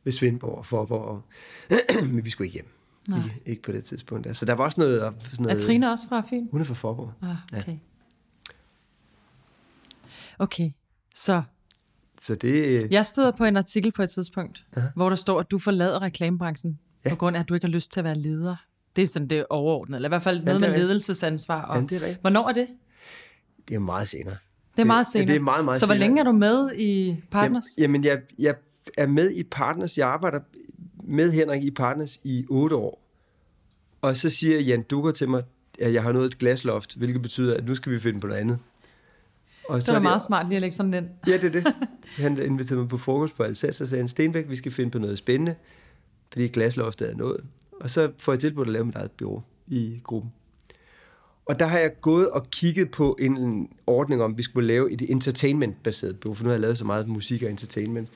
[0.05, 1.05] ved Svendborg og Forborg.
[1.05, 1.23] Og,
[2.12, 2.76] men vi skulle ikke hjem.
[3.09, 3.18] Nej.
[3.24, 4.36] Ikke, ikke på det tidspunkt.
[4.36, 5.00] Så der var også noget...
[5.00, 6.46] Sådan Er noget Trine også fra Fyn?
[6.50, 7.12] Hun er fra Forborg.
[7.22, 7.76] Ah, okay.
[10.38, 10.70] Okay,
[11.14, 11.42] så
[12.22, 12.86] Så det...
[12.90, 14.86] jeg støder på en artikel på et tidspunkt, Aha.
[14.96, 17.11] hvor der står, at du forlader reklamebranchen, Ja.
[17.11, 18.57] på grund af, at du ikke har lyst til at være leder.
[18.96, 21.62] Det er sådan det overordnede, eller i hvert fald noget er med ledelsesansvar.
[21.62, 22.20] Og, Jamen, det er rigtigt.
[22.20, 22.68] Hvornår er det?
[23.68, 24.36] Det er meget senere.
[24.76, 25.26] Det er meget ja, senere.
[25.26, 26.09] det er meget, meget Så hvor senere.
[26.09, 27.64] længe er du med i Partners?
[27.78, 28.54] Jamen, jamen jeg, jeg
[28.98, 29.98] er med i Partners.
[29.98, 30.40] Jeg arbejder
[31.07, 33.02] med Henrik i Partners i otte år.
[34.00, 35.42] Og så siger Jan Dukker til mig,
[35.78, 38.40] at jeg har nået et glasloft, hvilket betyder, at nu skal vi finde på noget
[38.40, 38.59] andet.
[39.68, 41.09] Og det var meget smart lige at lægge sådan den.
[41.26, 41.74] Ja, det er det.
[42.24, 44.98] Han inviterede mig på frokost på Alsace og sagde, han, Stenbæk, vi skal finde på
[44.98, 45.54] noget spændende,
[46.32, 47.44] fordi glasloftet er nået.
[47.80, 50.32] Og så får jeg tilbudt at lave mit eget bureau i gruppen.
[51.46, 54.66] Og der har jeg gået og kigget på en, en ordning om, at vi skulle
[54.66, 58.09] lave et entertainment-baseret bureau, for nu har jeg lavet så meget musik og entertainment.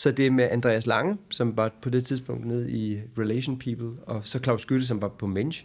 [0.00, 4.02] Så det er med Andreas Lange, som var på det tidspunkt nede i Relation People,
[4.02, 5.64] og så Claus Skytte, som var på Mensch.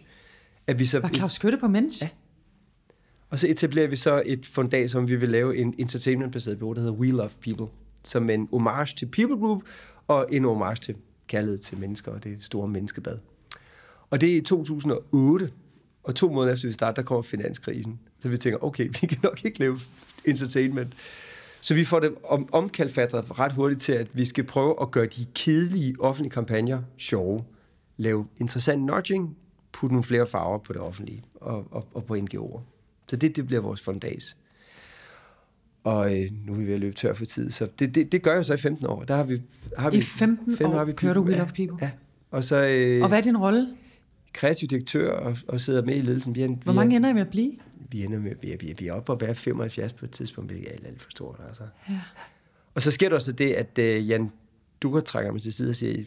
[0.66, 2.02] At vi så Var Claus Skytte på Mensch?
[2.02, 2.08] Ja.
[3.30, 6.80] og så etablerer vi så et fundat, som vi vil lave en entertainment-baseret bureau, der
[6.80, 7.66] hedder We Love People,
[8.04, 9.62] som en homage til People Group,
[10.08, 10.94] og en homage til
[11.26, 13.18] kærlighed til mennesker, og det store menneskebad.
[14.10, 15.50] Og det er i 2008,
[16.02, 18.00] og to måneder efter vi starter, der kommer finanskrisen.
[18.22, 19.78] Så vi tænker, okay, vi kan nok ikke lave
[20.24, 20.92] entertainment.
[21.66, 25.06] Så vi får det om, omkalfatret ret hurtigt til, at vi skal prøve at gøre
[25.06, 27.44] de kedelige offentlige kampagner sjove.
[27.96, 29.36] Lave interessant nudging,
[29.72, 32.60] putte nogle flere farver på det offentlige og, og, og på NGO'er.
[33.08, 34.36] Så det, det bliver vores fundas.
[35.84, 38.22] Og øh, nu er vi ved at løbe tør for tid, så det, det, det
[38.22, 39.04] gør jeg så i 15 år.
[39.04, 39.42] Der har vi,
[39.78, 41.76] har I vi, 15 år kører du ja, Love People?
[41.80, 41.90] Ja.
[42.30, 43.68] Og så øh, Og hvad er din rolle?
[44.32, 46.34] kreativ direktør og, og sidder med i ledelsen.
[46.34, 47.52] Vi er, Hvor vi mange er, ender I med at blive?
[47.90, 50.10] Vi ender med, vi er, vi er, vi er oppe at være 75 på et
[50.10, 51.40] tidspunkt, hvilket er alt, alt for stort.
[51.48, 51.62] Altså.
[51.88, 52.00] Ja.
[52.74, 54.32] Og så sker der så det, at øh, Jan
[54.80, 56.04] Dukker trækker mig til side og siger,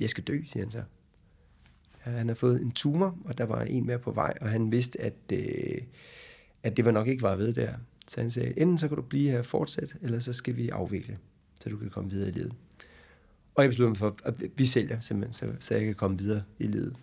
[0.00, 0.82] jeg skal dø, siger han så.
[2.06, 4.72] Ja, han har fået en tumor, og der var en mere på vej, og han
[4.72, 5.82] vidste, at, øh,
[6.62, 7.72] at det var nok ikke var ved der.
[8.08, 10.68] Så han sagde, enten så kan du blive her og fortsætte, eller så skal vi
[10.68, 11.18] afvikle,
[11.60, 12.52] så du kan komme videre i livet.
[13.54, 16.42] Og jeg besluttede mig for, at vi sælger simpelthen, så, så jeg kan komme videre
[16.58, 16.96] i livet.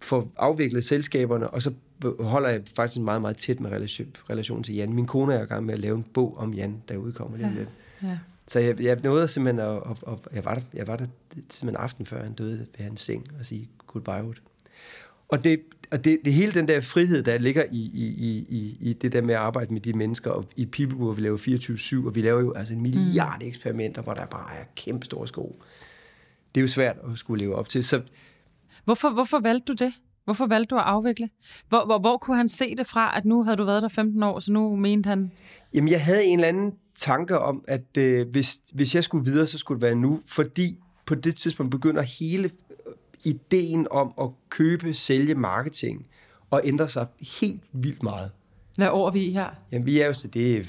[0.00, 1.72] For afviklet selskaberne, og så
[2.20, 4.92] holder jeg faktisk meget, meget tæt med relation, relation til Jan.
[4.92, 7.46] Min kone er i gang med at lave en bog om Jan, der udkommer lige
[7.46, 7.68] om lidt.
[8.02, 8.18] Ja.
[8.46, 11.06] Så jeg, jeg nåede simpelthen at, at, at, jeg var der, jeg var der
[11.50, 14.40] simpelthen aften før han døde ved hans seng og sige goodbye.
[15.28, 18.92] Og det, og det, det hele den der frihed, der ligger i, i, i, i,
[18.92, 21.36] det der med at arbejde med de mennesker, og i People Group, vi laver
[22.02, 25.28] 24-7, og vi laver jo altså en milliard eksperimenter, hvor der bare er kæmpe store
[25.28, 25.62] sko.
[26.54, 27.84] Det er jo svært at skulle leve op til.
[27.84, 28.00] Så
[28.84, 29.92] Hvorfor, hvorfor valgte du det?
[30.24, 31.28] Hvorfor valgte du at afvikle?
[31.68, 34.22] Hvor, hvor, hvor kunne han se det fra, at nu havde du været der 15
[34.22, 35.32] år, så nu mente han...
[35.74, 39.46] Jamen, jeg havde en eller anden tanke om, at øh, hvis, hvis jeg skulle videre,
[39.46, 42.92] så skulle det være nu, fordi på det tidspunkt begynder hele øh,
[43.24, 46.06] ideen om at købe, sælge marketing
[46.50, 47.06] og ændre sig
[47.40, 48.30] helt vildt meget.
[48.76, 49.48] Hvad år er vi her?
[49.72, 50.64] Jamen, vi er jo så, det er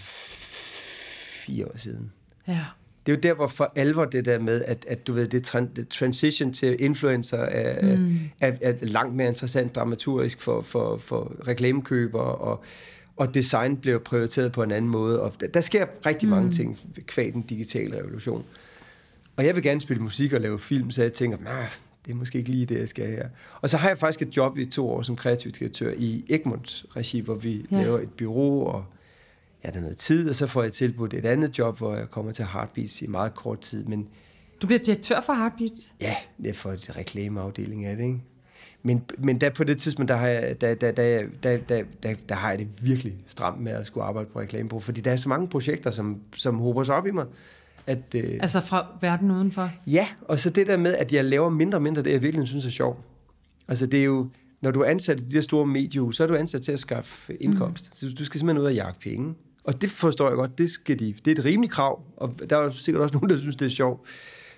[1.45, 2.11] fire år siden.
[2.47, 2.65] Ja.
[3.05, 5.47] Det er jo der, hvor for alvor det der med, at, at du ved, det,
[5.47, 8.19] tran- det transition til influencer er, mm.
[8.39, 12.63] er, er langt mere interessant dramaturgisk for, for, for reklamekøbere og,
[13.17, 15.21] og design blev prioriteret på en anden måde.
[15.21, 16.51] Og der, der sker rigtig mange mm.
[16.51, 18.45] ting kvad den digitale revolution.
[19.35, 21.67] Og jeg vil gerne spille musik og lave film, så jeg tænker, nah,
[22.05, 23.27] det er måske ikke lige det, jeg skal her.
[23.61, 26.85] Og så har jeg faktisk et job i to år som kreativ direktør i Egmonts
[26.95, 27.81] regi, hvor vi ja.
[27.81, 28.85] laver et bureau, og
[29.69, 32.31] der er noget tid, og så får jeg tilbudt et andet job, hvor jeg kommer
[32.31, 33.85] til Heartbeats i meget kort tid.
[33.85, 34.07] Men
[34.61, 35.93] du bliver direktør for Heartbeats?
[36.01, 38.21] Ja, det er for et reklameafdeling af det, ikke?
[38.83, 42.13] Men, men der på det tidspunkt, der har, jeg, der, der, der, der, der, der,
[42.29, 45.15] der har jeg det virkelig stramt med at skulle arbejde på reklamebureau, fordi der er
[45.15, 47.25] så mange projekter, som, som håber sig op i mig.
[47.87, 49.69] At, øh, altså fra verden udenfor?
[49.87, 52.47] Ja, og så det der med, at jeg laver mindre og mindre det, jeg virkelig
[52.47, 52.99] synes er sjovt.
[53.67, 54.29] Altså det er jo,
[54.61, 56.79] når du er ansat i de der store mediehus, så er du ansat til at
[56.79, 57.89] skaffe indkomst.
[57.89, 58.09] Mm.
[58.09, 59.35] Så du skal simpelthen ud og jagte penge.
[59.63, 62.57] Og det forstår jeg godt, det, skal de, det er et rimeligt krav, og der
[62.57, 64.07] er sikkert også nogen, der synes, det er sjovt.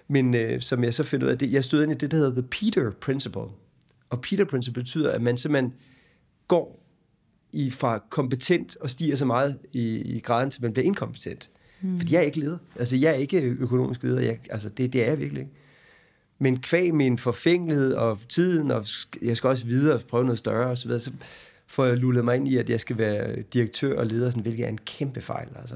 [0.08, 2.18] Men øh, som jeg så finder ud af, det, jeg stod ind i det, der
[2.18, 3.42] hedder The Peter Principle.
[4.10, 5.74] Og Peter Principle betyder, at man simpelthen
[6.48, 6.84] går
[7.54, 11.50] i, fra kompetent og stiger så meget i, i graden, til man bliver inkompetent.
[11.82, 12.00] Mm.
[12.00, 12.58] Fordi jeg er ikke leder.
[12.76, 14.22] Altså, jeg er ikke økonomisk leder.
[14.22, 15.54] Jeg, altså, det, det er jeg virkelig ikke.
[16.40, 18.86] Men kvæg min forfængelighed og tiden, og
[19.22, 21.12] jeg skal også videre og prøve noget større og så videre, så
[21.74, 24.66] får jeg lullet mig ind i, at jeg skal være direktør og leder, sådan, hvilket
[24.66, 25.48] er en kæmpe fejl.
[25.60, 25.76] Altså.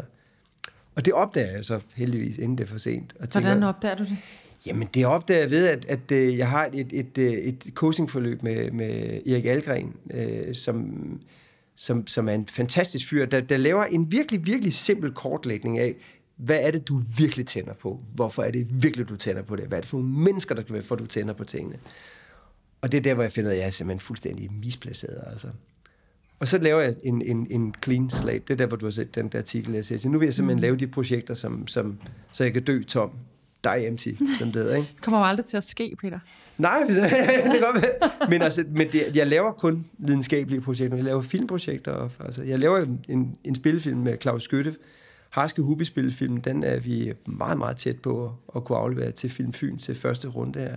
[0.96, 3.14] Og det opdager jeg så heldigvis, inden det er for sent.
[3.20, 4.18] Og tænker, Hvordan opdager du det?
[4.66, 8.44] Jamen, det opdager jeg ved, at, at, at jeg har et, et, et, et coachingforløb
[8.44, 10.98] med, med Erik Algren, øh, som,
[11.76, 15.96] som, som er en fantastisk fyr, der, der laver en virkelig, virkelig simpel kortlægning af,
[16.36, 18.00] hvad er det, du virkelig tænder på?
[18.16, 19.66] Hvorfor er det virkelig, du tænder på det?
[19.66, 21.78] Hvad er det for nogle mennesker, der kan være, for du tænder på tingene?
[22.82, 25.24] Og det er der, hvor jeg finder, at jeg er simpelthen fuldstændig misplaceret.
[25.32, 25.48] Altså.
[26.40, 28.40] Og så laver jeg en, en, en clean slate.
[28.40, 30.00] Det er der, hvor du har set den der artikel, jeg siger.
[30.00, 30.62] Så nu vil jeg simpelthen mm.
[30.62, 31.98] lave de projekter, som, som,
[32.32, 33.12] så jeg kan dø tom.
[33.64, 34.10] Die empty,
[34.40, 34.76] som det hedder.
[34.76, 34.94] Ikke?
[35.02, 36.20] kommer jo aldrig til at ske, Peter.
[36.58, 37.12] Nej, det
[37.44, 38.12] kan godt være.
[38.30, 40.98] Men, altså, men det, jeg laver kun videnskabelige projekter.
[40.98, 41.92] Jeg laver filmprojekter.
[41.92, 44.76] Og, altså, jeg laver en, en spillefilm med Claus Skytte.
[45.30, 49.54] Harske Hubi spillefilm, den er vi meget, meget tæt på at kunne aflevere til Film
[49.54, 50.76] Fyn til første runde her.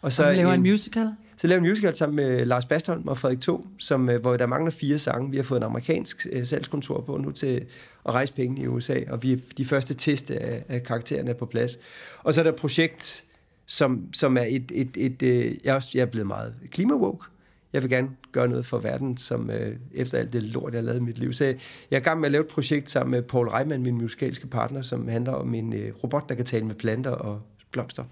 [0.00, 1.08] Og så og laver en, en musical?
[1.36, 4.46] Så laver en musical sammen med Lars Bastholm og Frederik To, som, øh, hvor der
[4.46, 5.30] mangler fire sange.
[5.30, 7.66] Vi har fået en amerikansk øh, salgskontor på nu til
[8.06, 11.34] at rejse penge i USA, og vi er de første test af, af karaktererne er
[11.34, 11.78] på plads.
[12.22, 13.24] Og så er der et projekt,
[13.66, 16.54] som, som er et, et, et, et øh, jeg, er også, jeg er blevet meget
[16.70, 17.24] klimawoke.
[17.72, 20.84] Jeg vil gerne gøre noget for verden, som øh, efter alt det lort, jeg har
[20.84, 21.32] lavet i mit liv.
[21.32, 21.56] Så jeg
[21.90, 24.82] er i gang med at lave et projekt sammen med Paul Reimann, min musikalske partner,
[24.82, 28.04] som handler om en øh, robot, der kan tale med planter og blomster.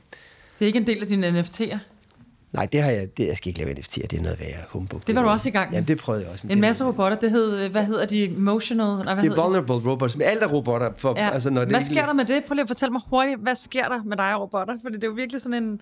[0.58, 1.78] Det er ikke en del af dine NFT'er?
[2.52, 5.06] Nej, det har jeg, det, jeg skal ikke lave NFT'er, det er noget værre humbug.
[5.06, 5.78] Det var du også i gang med?
[5.78, 6.46] Ja, det prøvede jeg også.
[6.50, 8.86] En masse robotter, det hed, hvad hedder de, emotional?
[8.86, 9.90] Nej, hvad det er vulnerable de?
[9.90, 10.90] robots, men alt er robotter.
[10.96, 11.30] For, ja.
[11.30, 12.44] altså, når det hvad sker der med det?
[12.44, 14.74] Prøv lige at fortælle mig hurtigt, hvad sker der med dig og robotter?
[14.82, 15.80] For det er jo virkelig sådan en,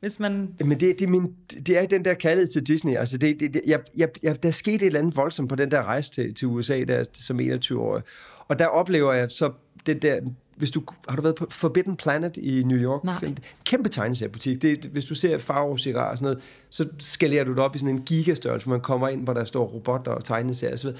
[0.00, 0.54] hvis man...
[0.60, 1.34] Men det, det, er, min,
[1.66, 2.96] det er den der kærlighed til Disney.
[2.96, 3.80] Altså det, det, det, jeg,
[4.22, 7.04] jeg, der skete et eller andet voldsomt på den der rejse til, til USA der,
[7.12, 8.02] som 21-årig.
[8.48, 9.50] Og der oplever jeg så
[9.86, 10.20] det der
[10.56, 13.04] hvis du, har du været på Forbidden Planet i New York?
[13.04, 13.34] Nej.
[13.64, 14.62] Kæmpe tegneseriebutik.
[14.62, 17.78] Det, hvis du ser Faro Cigar og sådan noget, så skalerer du det op i
[17.78, 20.98] sådan en gigastørrelse, man kommer ind, hvor der står robotter og tegneserier videre.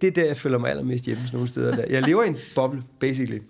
[0.00, 1.76] Det er der, jeg føler mig allermest hjemme sådan nogle steder.
[1.76, 1.84] Der.
[1.90, 3.42] Jeg lever i en boble, basically.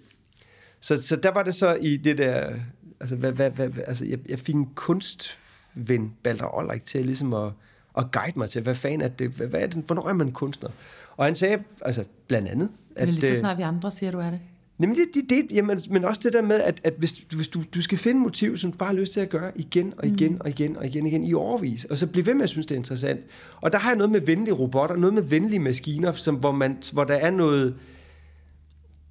[0.80, 2.53] Så, så der var det så i det der...
[3.01, 7.53] Altså, hvad, hvad, hvad, altså jeg, jeg fik en kunstven, Balder Olrik, til ligesom at,
[7.99, 10.32] at guide mig til, hvad fanden er det, hvad, hvad er det, hvornår er man
[10.32, 10.70] kunstner?
[11.16, 12.70] Og han sagde, altså blandt andet...
[12.97, 14.40] At, Men lige så øh, snart vi andre siger, du er det.
[14.83, 17.62] Jamen det, det, det, jamen, men også det der med, at, at hvis, hvis du,
[17.74, 20.33] du skal finde motiv, som du bare har lyst til at gøre igen og igen
[20.33, 20.41] mm.
[20.41, 22.66] og igen og igen, og igen i overvis, og så blive ved med at synes,
[22.66, 23.20] det er interessant.
[23.61, 26.78] Og der har jeg noget med venlige robotter, noget med venlige maskiner, som, hvor, man,
[26.93, 27.74] hvor der er noget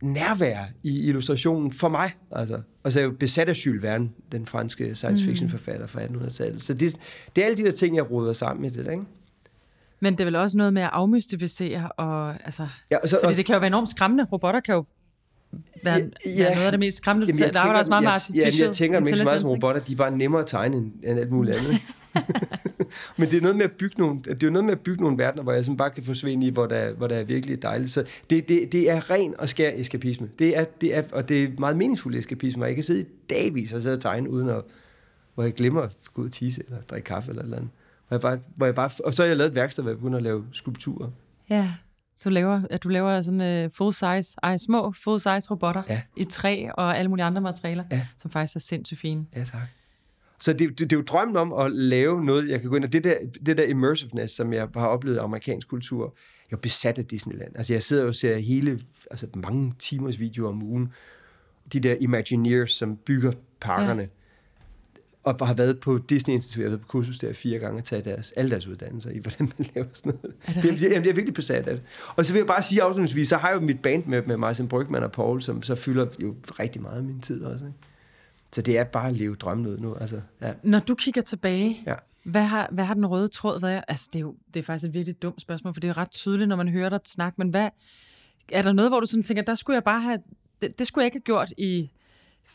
[0.02, 2.12] nærvær i illustrationen for mig.
[2.32, 5.88] Altså, og så er jeg jo besat af Jules Verne, den franske science fiction forfatter
[5.88, 6.62] fra 1800-tallet.
[6.62, 6.96] Så det,
[7.36, 9.04] det er alle de der ting, jeg råder sammen i det, ikke?
[10.00, 13.28] Men det er vel også noget med at afmystificere, og, altså, ja, og så, fordi
[13.28, 14.24] også, det kan jo være enormt skræmmende.
[14.32, 14.86] Robotter kan jo
[15.84, 15.96] være,
[16.26, 17.28] ja, være noget af det mest skræmmende.
[17.28, 19.50] Jamen, jeg der tænker, også meget jeg, artificial ja, jeg tænker ikke så meget som
[19.50, 21.82] robotter, de er bare nemmere at tegne end, end alt muligt andet.
[23.18, 25.18] Men det er noget med at bygge nogle, det er noget med at bygge nogle
[25.18, 27.92] verdener, hvor jeg sådan bare kan forsvinde i, hvor der, hvor der er virkelig dejligt.
[27.92, 30.30] Så det, det, det er ren og skær eskapisme.
[30.40, 33.06] Det er, det er, og det er meget meningsfuld eskapisme, og jeg kan sidde i
[33.30, 34.62] dagvis og sidde og tegne, uden at,
[35.36, 37.70] hvor jeg glemmer at gå ud og tisse, eller drikke kaffe, eller noget andet.
[38.08, 39.98] Hvor jeg bare, hvor jeg bare, og så har jeg lavet et værksted, hvor jeg
[39.98, 41.10] begynder at lave skulpturer.
[41.50, 41.70] Ja.
[42.22, 45.84] Så du laver, at du laver sådan uh, full size, ej, små full size robotter
[45.90, 46.02] ja.
[46.18, 48.08] i træ og alle mulige andre materialer, ja.
[48.18, 49.26] som faktisk er sindssygt fine.
[49.36, 49.62] Ja, tak.
[50.40, 52.86] Så det, det, det er jo drømmen om at lave noget, jeg kan gå ind
[52.86, 53.16] og det der,
[53.46, 56.16] det der immersiveness, som jeg har oplevet i amerikansk kultur,
[56.52, 57.52] jeg er besat af Disneyland.
[57.56, 58.80] Altså jeg sidder og ser hele,
[59.12, 60.94] altså mange timers videoer om ugen,
[61.74, 64.02] de der Imagineers, som bygger parkerne.
[64.02, 64.08] Ja
[65.24, 67.84] og har været på Disney Institut, jeg har været på kursus der fire gange og
[67.84, 70.36] taget deres, alle deres uddannelser i, hvordan man laver sådan noget.
[70.48, 71.84] Er det det, jamen, det er virkelig besat af det.
[72.16, 74.38] Og så vil jeg bare sige afslutningsvis, så har jeg jo mit band med, med
[74.38, 77.66] Martin Brygman og Paul, som så fylder jo rigtig meget af min tid også.
[77.66, 77.78] Ikke?
[78.52, 79.96] Så det er bare at leve drømmen ud nu.
[79.96, 80.54] Altså, ja.
[80.64, 81.96] Når du kigger tilbage, Ja.
[82.24, 83.84] hvad, har, hvad har den røde tråd været?
[83.88, 86.12] Altså, det er jo det er faktisk et virkelig dumt spørgsmål, for det er ret
[86.12, 87.70] tydeligt, når man hører dig snakke, men hvad,
[88.52, 90.20] er der noget, hvor du sådan tænker, der skulle jeg bare have,
[90.62, 91.92] det, det skulle jeg ikke have gjort i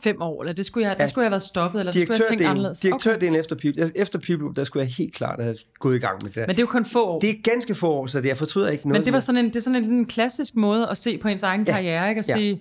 [0.03, 1.09] fem år, eller det skulle jeg, der Ja.
[1.11, 2.81] skulle jeg have været stoppet, eller det skulle jeg tænkt anderledes?
[2.81, 3.41] direktørdelen okay.
[3.41, 6.37] efter People, efter People, der skulle jeg helt klart have gået i gang med det.
[6.37, 7.21] Men det er jo kun få år.
[7.21, 9.01] det er ganske få år, så det, jeg fortryder ikke noget.
[9.01, 11.29] Men det var sådan en, det er sådan en, en klassisk måde at se på
[11.29, 11.73] ens egen Ja.
[11.73, 12.19] karriere, ikke?
[12.19, 12.35] At Ja.
[12.35, 12.61] sige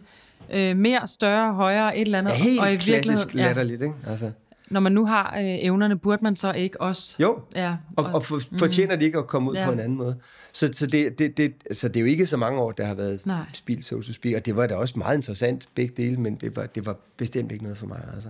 [0.53, 2.31] øh, mere, større, højere, et eller andet.
[2.31, 3.95] ja, helt og i klassisk virkeligheden, latterligt, ikke?
[4.07, 4.31] Altså.
[4.69, 7.15] Når man nu har øh, evnerne, burde man så ikke også...
[7.19, 9.65] Jo, Ja, og, og for, fortjener de ikke at komme ud Ja.
[9.65, 10.15] på en anden måde.
[10.53, 12.93] Så, så, det, det, det, så det er jo ikke så mange år, der har
[12.93, 13.45] været Nej.
[13.53, 14.35] spil, so to speak.
[14.35, 17.51] Og det var da også meget interessant, begge dele, men det var, det var bestemt
[17.51, 18.01] ikke noget for mig.
[18.13, 18.29] Altså.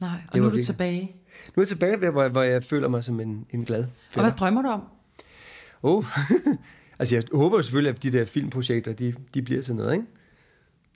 [0.00, 1.00] nej, og Det nu er du virkelig- tilbage.
[1.56, 3.88] Nu er jeg tilbage, ved, hvor, hvor jeg føler mig som en, en glad Og
[4.10, 4.22] fætter.
[4.30, 4.82] hvad drømmer du om?
[5.82, 6.04] Oh.
[6.98, 10.06] altså, jeg håber jo selvfølgelig, at de der filmprojekter, de, de bliver til noget, ikke?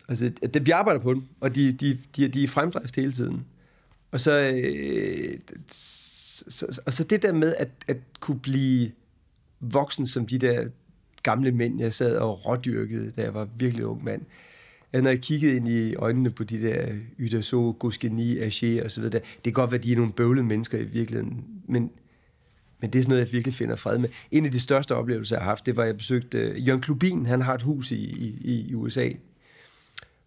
[0.08, 3.12] Altså, det, vi arbejder på dem, og de, de, de, de er i fremdrift hele
[3.12, 3.44] tiden.
[4.14, 5.38] Og så, øh,
[5.68, 8.90] så, så, og så det der med at, at kunne blive
[9.60, 10.68] voksen som de der
[11.22, 14.22] gamle mænd, jeg sad og rådyrkede, da jeg var virkelig ung mand.
[14.92, 16.86] At når jeg kiggede ind i øjnene på de der
[17.18, 20.46] Ydaso, Guskeni, Aché og så videre, det kan godt være, at de er nogle bøvlede
[20.46, 21.90] mennesker i virkeligheden, men,
[22.80, 24.08] men det er sådan noget, jeg virkelig finder fred med.
[24.30, 26.82] En af de største oplevelser, jeg har haft, det var, at jeg besøgte uh, Jørgen
[26.82, 27.26] Klubin.
[27.26, 29.10] Han har et hus i, i, i USA,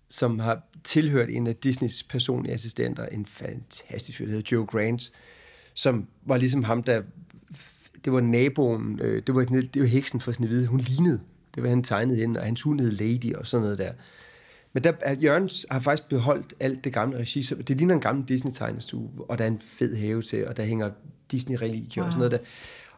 [0.10, 5.12] som har tilhørt en af Disneys personlige assistenter, en fantastisk fyr, der hedder Joe Grant,
[5.74, 7.01] som var ligesom ham, der...
[8.05, 10.68] Det var naboen, øh, det var, det var heksen for Snevide.
[10.68, 11.20] Hun lignede.
[11.55, 13.91] Det var han tegnede hende, og hans hund hed Lady og sådan noget der.
[14.74, 17.43] Men der, at Jørgens har faktisk beholdt alt det gamle regi.
[17.43, 20.64] Så det ligner en gammel Disney-tegnestue, og der er en fed have til, og der
[20.64, 20.91] hænger
[21.32, 22.05] Disney-religier wow.
[22.05, 22.38] og sådan noget der.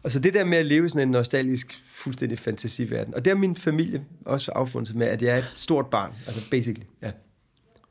[0.03, 3.15] Og så det der med at leve i sådan en nostalgisk, fuldstændig fantasiverden.
[3.15, 6.11] Og det har min familie også affundet med, at jeg er et stort barn.
[6.27, 7.11] Altså basically, ja.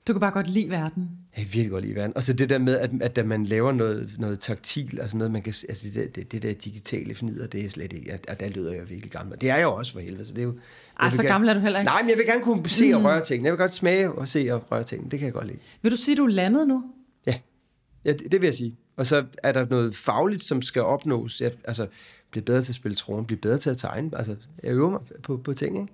[0.09, 1.09] Du kan bare godt lide verden.
[1.37, 2.17] Jeg kan virkelig godt lide verden.
[2.17, 5.31] Og så det der med, at, at da man laver noget, noget taktil, altså noget,
[5.31, 8.41] man kan, altså det, der- det, det der digitale fnider, det er slet ikke, at
[8.41, 9.41] der lyder jeg virkelig gammel.
[9.41, 10.59] Det er jeg jo også for helvede, så det er jo...
[11.01, 11.89] Ej, så gerne- gammel er du heller ikke.
[11.89, 13.45] Nej, men jeg vil gerne kunne se og røre ting.
[13.45, 15.11] Jeg vil godt smage og se og røre ting.
[15.11, 15.59] Det kan jeg godt lide.
[15.83, 16.85] Vil du sige, du er landet nu?
[17.27, 17.35] Ja,
[18.05, 18.77] ja det, det vil jeg sige.
[18.99, 21.41] Og så er der noget fagligt, som skal opnås.
[21.41, 21.89] Jeg, altså,
[22.31, 24.19] blive bedre til at spille tronen, blive bedre til at tegne.
[24.19, 25.93] Altså, jeg øver mig på, på ting, ikke?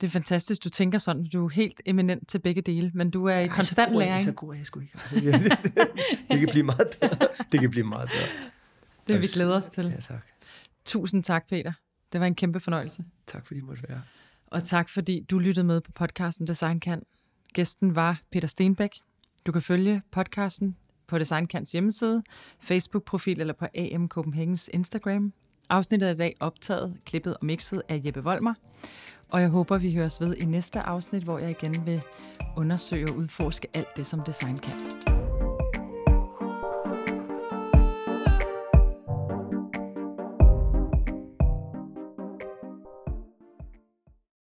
[0.00, 1.24] Det er fantastisk, du tænker sådan.
[1.24, 4.02] Du er helt eminent til begge dele, men du er i Ej, konstant så er
[4.02, 4.24] jeg- læring.
[4.24, 4.92] Så god er jeg sgu ikke.
[4.94, 5.88] Altså, det, det,
[6.30, 7.28] det, kan blive meget bedre.
[7.52, 8.50] Det kan blive meget bedre.
[9.08, 9.84] Det vil vi glæde os til.
[9.86, 10.26] Ja, tak.
[10.84, 11.72] Tusind tak, Peter.
[12.12, 13.04] Det var en kæmpe fornøjelse.
[13.26, 14.02] Tak fordi I måtte være.
[14.46, 17.02] Og tak, fordi du lyttede med på podcasten Design Kan.
[17.54, 18.90] Gæsten var Peter Stenbæk.
[19.46, 20.76] Du kan følge podcasten
[21.08, 22.22] på Designkants hjemmeside,
[22.60, 25.32] Facebook-profil eller på AM Copenhagens Instagram.
[25.68, 28.54] Afsnittet er i dag optaget, klippet og mixet af Jeppe Volmer.
[29.28, 32.02] Og jeg håber, vi høres ved i næste afsnit, hvor jeg igen vil
[32.56, 35.15] undersøge og udforske alt det, som design kan.